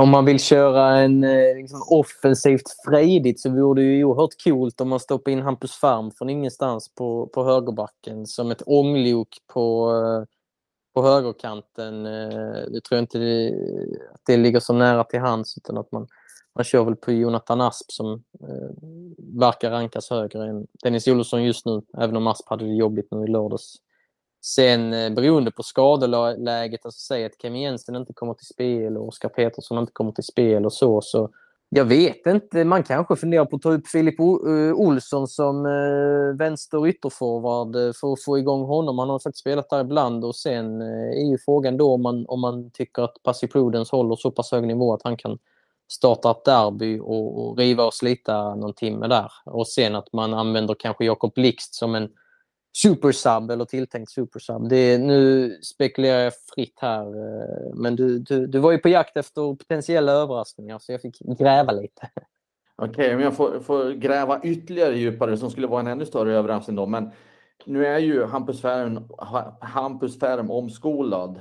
Om 0.00 0.10
man 0.10 0.24
vill 0.24 0.40
köra 0.40 0.98
en 0.98 1.24
eh, 1.24 1.56
liksom, 1.56 1.82
offensivt 1.90 2.62
frejdigt 2.88 3.40
så 3.40 3.50
vore 3.50 3.82
det 3.82 3.86
ju 3.86 4.04
oerhört 4.04 4.44
coolt 4.44 4.80
om 4.80 4.88
man 4.88 5.00
stoppar 5.00 5.30
in 5.32 5.42
Hampus 5.42 5.72
Farm 5.72 6.10
från 6.10 6.30
ingenstans 6.30 6.94
på, 6.94 7.26
på 7.26 7.44
högerbacken 7.44 8.26
som 8.26 8.50
ett 8.50 8.62
ånglok 8.66 9.28
på, 9.52 9.92
eh, 9.92 10.28
på 10.94 11.02
högerkanten. 11.02 12.06
Eh, 12.06 12.70
det 12.72 12.80
tror 12.80 12.96
jag 12.96 13.02
inte 13.02 13.18
det, 13.18 13.54
att 14.14 14.20
det 14.26 14.36
ligger 14.36 14.60
så 14.60 14.72
nära 14.72 15.04
till 15.04 15.20
hands 15.20 15.56
utan 15.56 15.78
att 15.78 15.92
man, 15.92 16.08
man 16.54 16.64
kör 16.64 16.84
väl 16.84 16.96
på 16.96 17.12
Jonathan 17.12 17.60
Asp 17.60 17.92
som 17.92 18.12
eh, 18.40 18.70
verkar 19.40 19.70
rankas 19.70 20.10
högre 20.10 20.48
än 20.48 20.66
Dennis 20.82 21.08
Olofsson 21.08 21.44
just 21.44 21.66
nu, 21.66 21.82
även 21.98 22.16
om 22.16 22.26
Asp 22.26 22.48
hade 22.48 22.64
det 22.64 22.74
jobbigt 22.74 23.08
nu 23.10 23.24
i 23.24 23.30
lördags. 23.30 23.76
Sen 24.44 24.92
eh, 24.92 25.10
beroende 25.10 25.50
på 25.50 25.62
skadeläget, 25.62 26.84
alltså 26.84 27.00
säg 27.00 27.24
att 27.24 27.38
Kim 27.38 27.56
Jensen 27.56 27.96
inte 27.96 28.12
kommer 28.12 28.34
till 28.34 28.46
spel 28.46 28.96
och 28.96 29.08
Oskar 29.08 29.28
Petersson 29.28 29.78
inte 29.78 29.92
kommer 29.92 30.12
till 30.12 30.24
spel 30.24 30.66
och 30.66 30.72
så, 30.72 31.00
så 31.00 31.30
jag 31.72 31.84
vet 31.84 32.26
inte, 32.26 32.64
man 32.64 32.82
kanske 32.82 33.16
funderar 33.16 33.44
på 33.44 33.56
att 33.56 33.62
ta 33.62 33.72
upp 33.72 33.86
Filip 33.86 34.20
eh, 34.20 34.72
Olsson 34.74 35.28
som 35.28 35.66
eh, 35.66 36.36
vänster 36.38 36.86
ytterforward 36.86 37.76
eh, 37.76 37.92
för 38.00 38.12
att 38.12 38.24
få 38.24 38.38
igång 38.38 38.64
honom. 38.64 38.98
Han 38.98 39.10
har 39.10 39.18
faktiskt 39.18 39.40
spelat 39.40 39.70
där 39.70 39.80
ibland 39.80 40.24
och 40.24 40.36
sen 40.36 40.80
eh, 40.82 41.22
är 41.22 41.30
ju 41.30 41.38
frågan 41.44 41.76
då 41.76 41.94
om 41.94 42.02
man, 42.02 42.24
om 42.28 42.40
man 42.40 42.70
tycker 42.70 43.02
att 43.02 43.22
Passi 43.22 43.46
Prudence 43.46 43.96
håller 43.96 44.16
så 44.16 44.30
pass 44.30 44.52
hög 44.52 44.66
nivå 44.66 44.94
att 44.94 45.02
han 45.04 45.16
kan 45.16 45.38
starta 45.90 46.30
ett 46.30 46.44
derby 46.44 46.98
och, 46.98 47.40
och 47.40 47.58
riva 47.58 47.84
och 47.84 47.94
slita 47.94 48.54
någon 48.54 48.74
timme 48.74 49.08
där. 49.08 49.32
Och 49.44 49.68
sen 49.68 49.94
att 49.94 50.12
man 50.12 50.34
använder 50.34 50.74
kanske 50.74 51.04
Jakob 51.04 51.34
Blixt 51.34 51.74
som 51.74 51.94
en 51.94 52.08
supersub 52.76 53.50
eller 53.50 53.64
tilltänkt 53.64 54.10
supersub. 54.10 54.68
Det 54.68 54.76
är, 54.76 54.98
nu 54.98 55.50
spekulerar 55.62 56.20
jag 56.20 56.32
fritt 56.54 56.78
här, 56.80 57.06
eh, 57.06 57.74
men 57.74 57.96
du, 57.96 58.18
du, 58.18 58.46
du 58.46 58.58
var 58.58 58.72
ju 58.72 58.78
på 58.78 58.88
jakt 58.88 59.16
efter 59.16 59.56
potentiella 59.56 60.12
överraskningar 60.12 60.78
så 60.78 60.92
jag 60.92 61.00
fick 61.00 61.18
gräva 61.18 61.72
lite. 61.72 62.10
Okej, 62.76 62.90
okay, 62.90 63.14
om 63.14 63.20
jag 63.20 63.36
får, 63.36 63.60
får, 63.60 63.90
gräva 63.90 64.40
ytterligare 64.42 64.98
djupare 64.98 65.36
som 65.36 65.50
skulle 65.50 65.66
vara 65.66 65.80
en 65.80 65.86
ännu 65.86 66.06
större 66.06 66.36
överraskning 66.36 66.76
då. 66.76 66.86
Men 66.86 67.10
nu 67.64 67.86
är 67.86 67.98
ju 67.98 68.24
Hampus 68.24 68.60
Färm, 68.60 69.08
Hampus 69.60 70.18
Färm 70.18 70.50
omskolad 70.50 71.40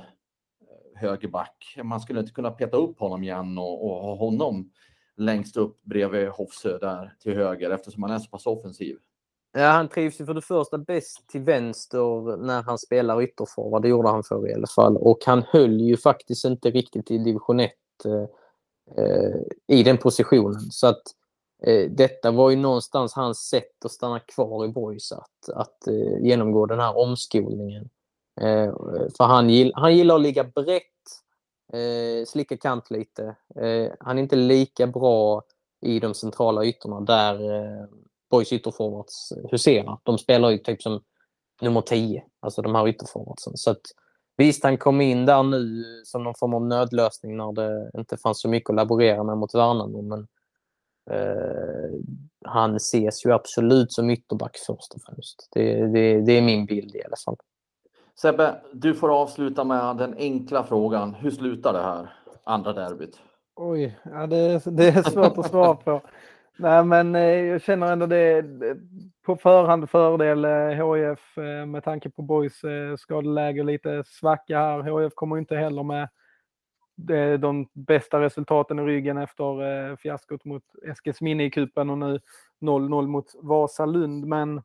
högerback. 1.00 1.76
Man 1.82 2.00
skulle 2.00 2.20
inte 2.20 2.32
kunna 2.32 2.50
peta 2.50 2.76
upp 2.76 3.00
honom 3.00 3.22
igen 3.22 3.58
och, 3.58 3.84
och 3.84 4.02
ha 4.02 4.14
honom 4.14 4.70
längst 5.16 5.56
upp 5.56 5.82
bredvid 5.82 6.28
Hofsö 6.28 6.78
där 6.78 7.14
till 7.20 7.36
höger 7.36 7.70
eftersom 7.70 8.02
han 8.02 8.12
är 8.12 8.18
så 8.18 8.30
pass 8.30 8.46
offensiv. 8.46 8.96
Ja, 9.52 9.68
han 9.68 9.88
trivs 9.88 10.20
ju 10.20 10.26
för 10.26 10.34
det 10.34 10.42
första 10.42 10.78
bäst 10.78 11.28
till 11.28 11.40
vänster 11.40 12.36
när 12.36 12.62
han 12.62 12.78
spelar 12.78 13.22
ytterforward. 13.22 13.82
Det 13.82 13.88
gjorde 13.88 14.08
han 14.08 14.22
förr 14.22 14.48
i 14.48 14.54
alla 14.54 14.66
fall. 14.66 14.96
Och 14.96 15.18
han 15.26 15.42
höll 15.46 15.80
ju 15.80 15.96
faktiskt 15.96 16.44
inte 16.44 16.70
riktigt 16.70 17.10
i 17.10 17.18
division 17.18 17.60
1 17.60 17.72
eh, 18.96 19.76
i 19.76 19.82
den 19.82 19.98
positionen. 19.98 20.60
Så 20.60 20.86
att 20.86 21.02
eh, 21.62 21.90
detta 21.90 22.30
var 22.30 22.50
ju 22.50 22.56
någonstans 22.56 23.14
hans 23.14 23.38
sätt 23.38 23.84
att 23.84 23.90
stanna 23.90 24.20
kvar 24.20 24.64
i 24.64 24.68
Boys, 24.68 25.12
att, 25.12 25.48
att 25.54 25.86
eh, 25.86 26.24
genomgå 26.24 26.66
den 26.66 26.80
här 26.80 26.98
omskolningen. 26.98 27.88
Eh, 28.40 28.72
för 29.16 29.24
han, 29.24 29.50
gill, 29.50 29.72
han 29.74 29.96
gillar 29.96 30.14
att 30.14 30.22
ligga 30.22 30.44
brett, 30.44 30.84
eh, 31.72 32.26
slicka 32.26 32.56
kant 32.56 32.90
lite. 32.90 33.36
Eh, 33.56 33.92
han 34.00 34.18
är 34.18 34.22
inte 34.22 34.36
lika 34.36 34.86
bra 34.86 35.42
i 35.80 36.00
de 36.00 36.14
centrala 36.14 36.64
ytorna 36.64 37.00
där 37.00 37.54
eh, 37.54 37.86
Boys 38.30 38.52
ytterforwards 38.52 39.32
eh, 39.32 39.50
huserar. 39.50 39.98
De 40.02 40.18
spelar 40.18 40.50
ju 40.50 40.58
typ 40.58 40.82
som 40.82 41.00
nummer 41.60 41.80
10, 41.80 42.24
alltså 42.40 42.62
de 42.62 42.74
här 42.74 42.88
ytterforwardsen. 42.88 43.56
Så 43.56 43.70
att, 43.70 43.80
visst, 44.36 44.64
han 44.64 44.78
kom 44.78 45.00
in 45.00 45.26
där 45.26 45.42
nu 45.42 45.80
eh, 45.80 46.02
som 46.04 46.24
någon 46.24 46.34
form 46.34 46.54
av 46.54 46.66
nödlösning 46.66 47.36
när 47.36 47.52
det 47.52 47.90
inte 47.98 48.16
fanns 48.16 48.40
så 48.40 48.48
mycket 48.48 48.70
att 48.70 48.76
laborera 48.76 49.24
med 49.24 49.38
mot 49.38 49.54
Värnamo. 49.54 50.02
Men 50.02 50.26
eh, 51.10 51.90
han 52.44 52.76
ses 52.76 53.26
ju 53.26 53.32
absolut 53.32 53.92
som 53.92 54.10
ytterback 54.10 54.56
först 54.66 54.94
och 54.94 55.02
främst. 55.02 55.48
Det, 55.52 55.86
det, 55.86 56.20
det 56.20 56.32
är 56.32 56.42
min 56.42 56.66
bild 56.66 56.96
i 56.96 57.04
alla 57.04 57.16
fall. 57.24 57.36
Sebbe, 58.22 58.60
du 58.72 58.94
får 58.94 59.20
avsluta 59.22 59.64
med 59.64 59.96
den 59.96 60.14
enkla 60.18 60.64
frågan. 60.64 61.14
Hur 61.14 61.30
slutar 61.30 61.72
det 61.72 61.82
här 61.82 62.08
andra 62.44 62.72
derbyt? 62.72 63.20
Oj, 63.56 63.98
ja, 64.04 64.26
det, 64.26 64.62
det 64.64 64.88
är 64.88 65.02
svårt 65.02 65.38
att 65.38 65.46
svara 65.46 65.74
på. 65.74 66.02
Nej, 66.56 66.84
men 66.84 67.14
eh, 67.14 67.22
jag 67.22 67.62
känner 67.62 67.92
ändå 67.92 68.06
det 68.06 68.44
på 69.26 69.36
förhand 69.36 69.90
fördel 69.90 70.44
HIF 70.44 71.38
eh, 71.38 71.44
eh, 71.44 71.66
med 71.66 71.84
tanke 71.84 72.10
på 72.10 72.22
Boys 72.22 72.62
skadeläge 72.98 73.62
lite 73.62 74.04
svacka 74.06 74.58
här. 74.58 75.02
HIF 75.02 75.14
kommer 75.14 75.38
inte 75.38 75.56
heller 75.56 75.82
med 75.82 76.08
de 77.40 77.68
bästa 77.72 78.20
resultaten 78.20 78.78
i 78.78 78.82
ryggen 78.82 79.18
efter 79.18 79.96
fiaskot 79.96 80.44
mot 80.44 80.62
Eskilsminne 80.86 81.44
i 81.44 81.50
kupen 81.50 81.90
och 81.90 81.98
nu 81.98 82.20
0-0 82.60 83.06
mot 83.06 83.26
Vasalund. 83.42 84.26
Men, 84.26 84.62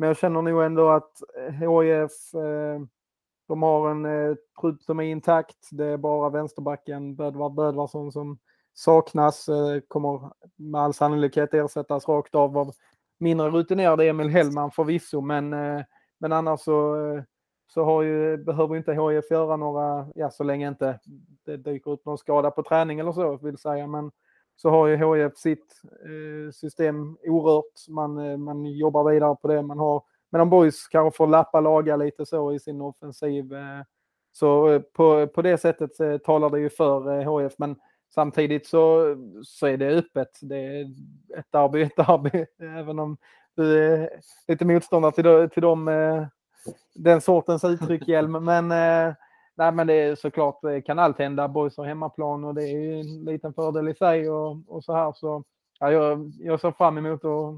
men 0.00 0.06
jag 0.06 0.18
känner 0.18 0.42
nog 0.42 0.62
ändå 0.62 0.88
att 0.90 1.22
eh, 1.36 1.52
HIF 1.52 2.34
eh, 2.34 2.80
de 3.48 3.62
har 3.62 3.90
en 3.90 4.04
eh, 4.04 4.36
trupp 4.60 4.82
som 4.82 5.00
är 5.00 5.04
intakt. 5.04 5.68
Det 5.70 5.86
är 5.86 5.96
bara 5.96 6.30
vänsterbacken 6.30 7.14
Bödvard 7.16 7.54
Bödvarsson 7.54 8.12
som 8.12 8.38
saknas, 8.74 9.48
eh, 9.48 9.80
kommer 9.88 10.30
med 10.56 10.80
all 10.80 10.94
sannolikhet 10.94 11.54
ersättas 11.54 12.08
rakt 12.08 12.34
av 12.34 12.58
av 12.58 12.72
mindre 13.18 13.50
rutinerade 13.50 14.08
Emil 14.08 14.28
Hellman 14.28 14.70
förvisso, 14.70 15.20
men, 15.20 15.52
eh, 15.52 15.82
men 16.18 16.32
annars 16.32 16.60
så, 16.60 16.96
så 17.66 17.84
har 17.84 18.02
ju, 18.02 18.36
behöver 18.36 18.76
inte 18.76 18.92
HIF 18.92 19.30
göra 19.30 19.56
några, 19.56 20.08
ja 20.14 20.30
så 20.30 20.44
länge 20.44 20.68
inte 20.68 21.00
det 21.44 21.56
dyker 21.56 21.90
upp 21.90 22.04
någon 22.04 22.18
skada 22.18 22.50
på 22.50 22.62
träning 22.62 23.00
eller 23.00 23.12
så 23.12 23.36
vill 23.36 23.58
säga, 23.58 23.86
men 23.86 24.10
så 24.62 24.70
har 24.70 24.86
ju 24.86 24.96
HIF 24.96 25.36
sitt 25.36 25.80
eh, 25.84 26.52
system 26.52 27.16
orört. 27.26 27.88
Man, 27.88 28.18
eh, 28.18 28.36
man 28.36 28.66
jobbar 28.66 29.10
vidare 29.10 29.36
på 29.42 29.48
det. 29.48 29.62
Man 29.62 29.78
har, 29.78 30.02
men 30.30 30.50
Boys 30.50 30.88
kanske 30.88 31.16
får 31.16 31.26
lappa 31.26 31.60
laga 31.60 31.96
lite 31.96 32.26
så 32.26 32.52
i 32.52 32.58
sin 32.58 32.80
offensiv 32.80 33.54
eh, 33.54 33.82
så 34.32 34.72
eh, 34.72 34.80
på, 34.80 35.26
på 35.26 35.42
det 35.42 35.58
sättet 35.58 36.00
eh, 36.00 36.18
talar 36.18 36.50
det 36.50 36.60
ju 36.60 36.70
för 36.70 37.40
HIF, 37.40 37.52
Men 37.58 37.76
samtidigt 38.14 38.66
så, 38.66 39.16
så 39.44 39.66
är 39.66 39.76
det 39.76 39.88
öppet. 39.98 40.38
Det 40.42 40.56
är 40.56 40.84
ett 41.38 41.52
derby, 41.52 41.82
ett 41.82 41.96
derby. 41.96 42.46
Även 42.78 42.98
om 42.98 43.16
du 43.56 43.84
är 43.84 44.10
lite 44.48 44.64
motståndare 44.64 45.12
till, 45.12 45.50
till 45.50 45.62
dem, 45.62 45.90
den 46.94 47.20
sortens 47.20 47.64
uttryck, 47.64 48.08
Hjelm. 48.08 48.32
Men, 48.44 48.72
nej, 49.54 49.72
men 49.72 49.86
det 49.86 49.94
är 49.94 50.14
såklart, 50.14 50.58
det 50.62 50.82
kan 50.82 50.98
allt 50.98 51.18
hända. 51.18 51.48
Boys 51.48 51.76
har 51.76 51.84
hemmaplan 51.84 52.44
och 52.44 52.54
det 52.54 52.62
är 52.62 53.00
en 53.00 53.24
liten 53.24 53.54
fördel 53.54 53.88
i 53.88 53.94
sig 53.94 54.30
och, 54.30 54.56
och 54.66 54.84
så 54.84 54.94
här. 54.94 55.12
Så 55.12 55.44
ja, 55.80 55.92
jag, 55.92 56.32
jag 56.38 56.60
ser 56.60 56.72
fram 56.72 56.98
emot 56.98 57.24
att, 57.24 57.54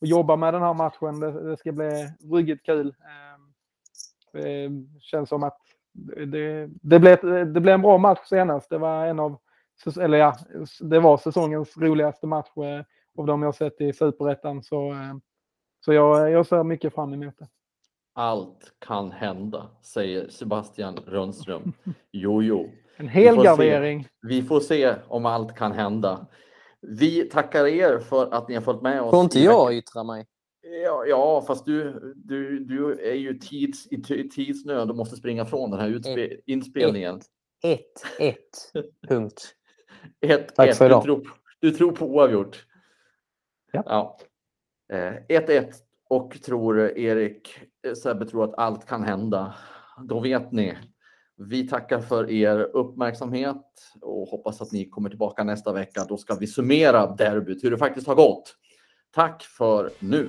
att 0.00 0.08
jobba 0.08 0.36
med 0.36 0.54
den 0.54 0.62
här 0.62 0.74
matchen. 0.74 1.20
Det, 1.20 1.50
det 1.50 1.56
ska 1.56 1.72
bli 1.72 2.08
ruggigt 2.32 2.66
kul. 2.66 2.88
Ehm, 2.88 3.52
det 4.32 4.70
känns 5.00 5.28
som 5.28 5.42
att 5.42 5.58
det, 6.26 6.70
det, 6.82 6.98
blev, 6.98 7.18
det 7.52 7.60
blev 7.60 7.74
en 7.74 7.82
bra 7.82 7.98
match 7.98 8.20
senast. 8.24 8.70
Det 8.70 8.78
var 8.78 9.06
en 9.06 9.20
av, 9.20 9.38
eller 10.00 10.18
ja, 10.18 10.36
det 10.80 11.00
var 11.00 11.18
säsongens 11.18 11.76
roligaste 11.76 12.26
match 12.26 12.56
eh, 12.56 12.84
av 13.18 13.26
de 13.26 13.42
jag 13.42 13.54
sett 13.54 13.80
i 13.80 13.92
Superettan. 13.92 14.62
Så, 14.62 14.90
ehm, 14.90 15.20
så 15.84 15.92
jag, 15.92 16.30
jag 16.30 16.46
ser 16.46 16.64
mycket 16.64 16.94
fram 16.94 17.14
emot 17.14 17.38
det. 17.38 17.48
Allt 18.18 18.72
kan 18.78 19.12
hända, 19.12 19.70
säger 19.82 20.28
Sebastian 20.28 20.96
Rönnström. 20.96 21.72
Jo, 22.12 22.42
jo. 22.42 22.70
En 22.96 23.08
helgardering. 23.08 24.08
Vi, 24.22 24.40
vi 24.40 24.46
får 24.46 24.60
se 24.60 24.94
om 25.08 25.26
allt 25.26 25.56
kan 25.56 25.72
hända. 25.72 26.26
Vi 26.80 27.22
tackar 27.22 27.66
er 27.66 27.98
för 27.98 28.34
att 28.34 28.48
ni 28.48 28.54
har 28.54 28.62
följt 28.62 28.82
med 28.82 29.02
oss. 29.02 29.10
Får 29.10 29.22
inte 29.22 29.40
jag 29.40 29.74
yttra 29.74 30.04
mig? 30.04 30.26
Ja, 30.84 31.04
ja 31.06 31.44
fast 31.46 31.66
du, 31.66 32.14
du, 32.16 32.58
du 32.64 33.00
är 33.10 33.14
ju 33.14 33.38
tids, 33.38 33.86
i 33.86 34.28
tidsnöd 34.28 34.90
och 34.90 34.96
måste 34.96 35.16
springa 35.16 35.44
från 35.44 35.70
den 35.70 35.80
här 35.80 36.18
ett, 36.18 36.40
inspelningen. 36.46 37.20
Ett, 37.64 38.20
ett, 38.20 38.72
punkt. 39.08 39.54
ett, 40.26 40.54
Tack 40.54 40.68
ett. 40.68 40.78
För 40.78 40.86
idag. 40.86 41.02
Du, 41.02 41.04
tror, 41.04 41.28
du 41.60 41.70
tror 41.70 41.92
på 41.92 42.06
oavgjort. 42.06 42.66
Ja. 43.72 43.82
ja. 43.86 44.18
1-1 45.28 45.50
eh, 45.50 45.64
och 46.08 46.42
tror 46.42 46.98
Erik 46.98 47.58
eh, 47.86 47.94
Sebbe 47.94 48.26
tror 48.26 48.44
att 48.44 48.58
allt 48.58 48.86
kan 48.86 49.04
hända. 49.04 49.54
Då 50.08 50.20
vet 50.20 50.52
ni. 50.52 50.78
Vi 51.36 51.68
tackar 51.68 52.00
för 52.00 52.30
er 52.30 52.58
uppmärksamhet 52.58 53.64
och 54.00 54.28
hoppas 54.28 54.60
att 54.60 54.72
ni 54.72 54.88
kommer 54.88 55.08
tillbaka 55.08 55.44
nästa 55.44 55.72
vecka. 55.72 56.04
Då 56.08 56.16
ska 56.16 56.34
vi 56.34 56.46
summera 56.46 57.06
derbyt, 57.06 57.64
hur 57.64 57.70
det 57.70 57.78
faktiskt 57.78 58.06
har 58.06 58.14
gått. 58.14 58.56
Tack 59.14 59.42
för 59.42 59.90
nu! 59.98 60.28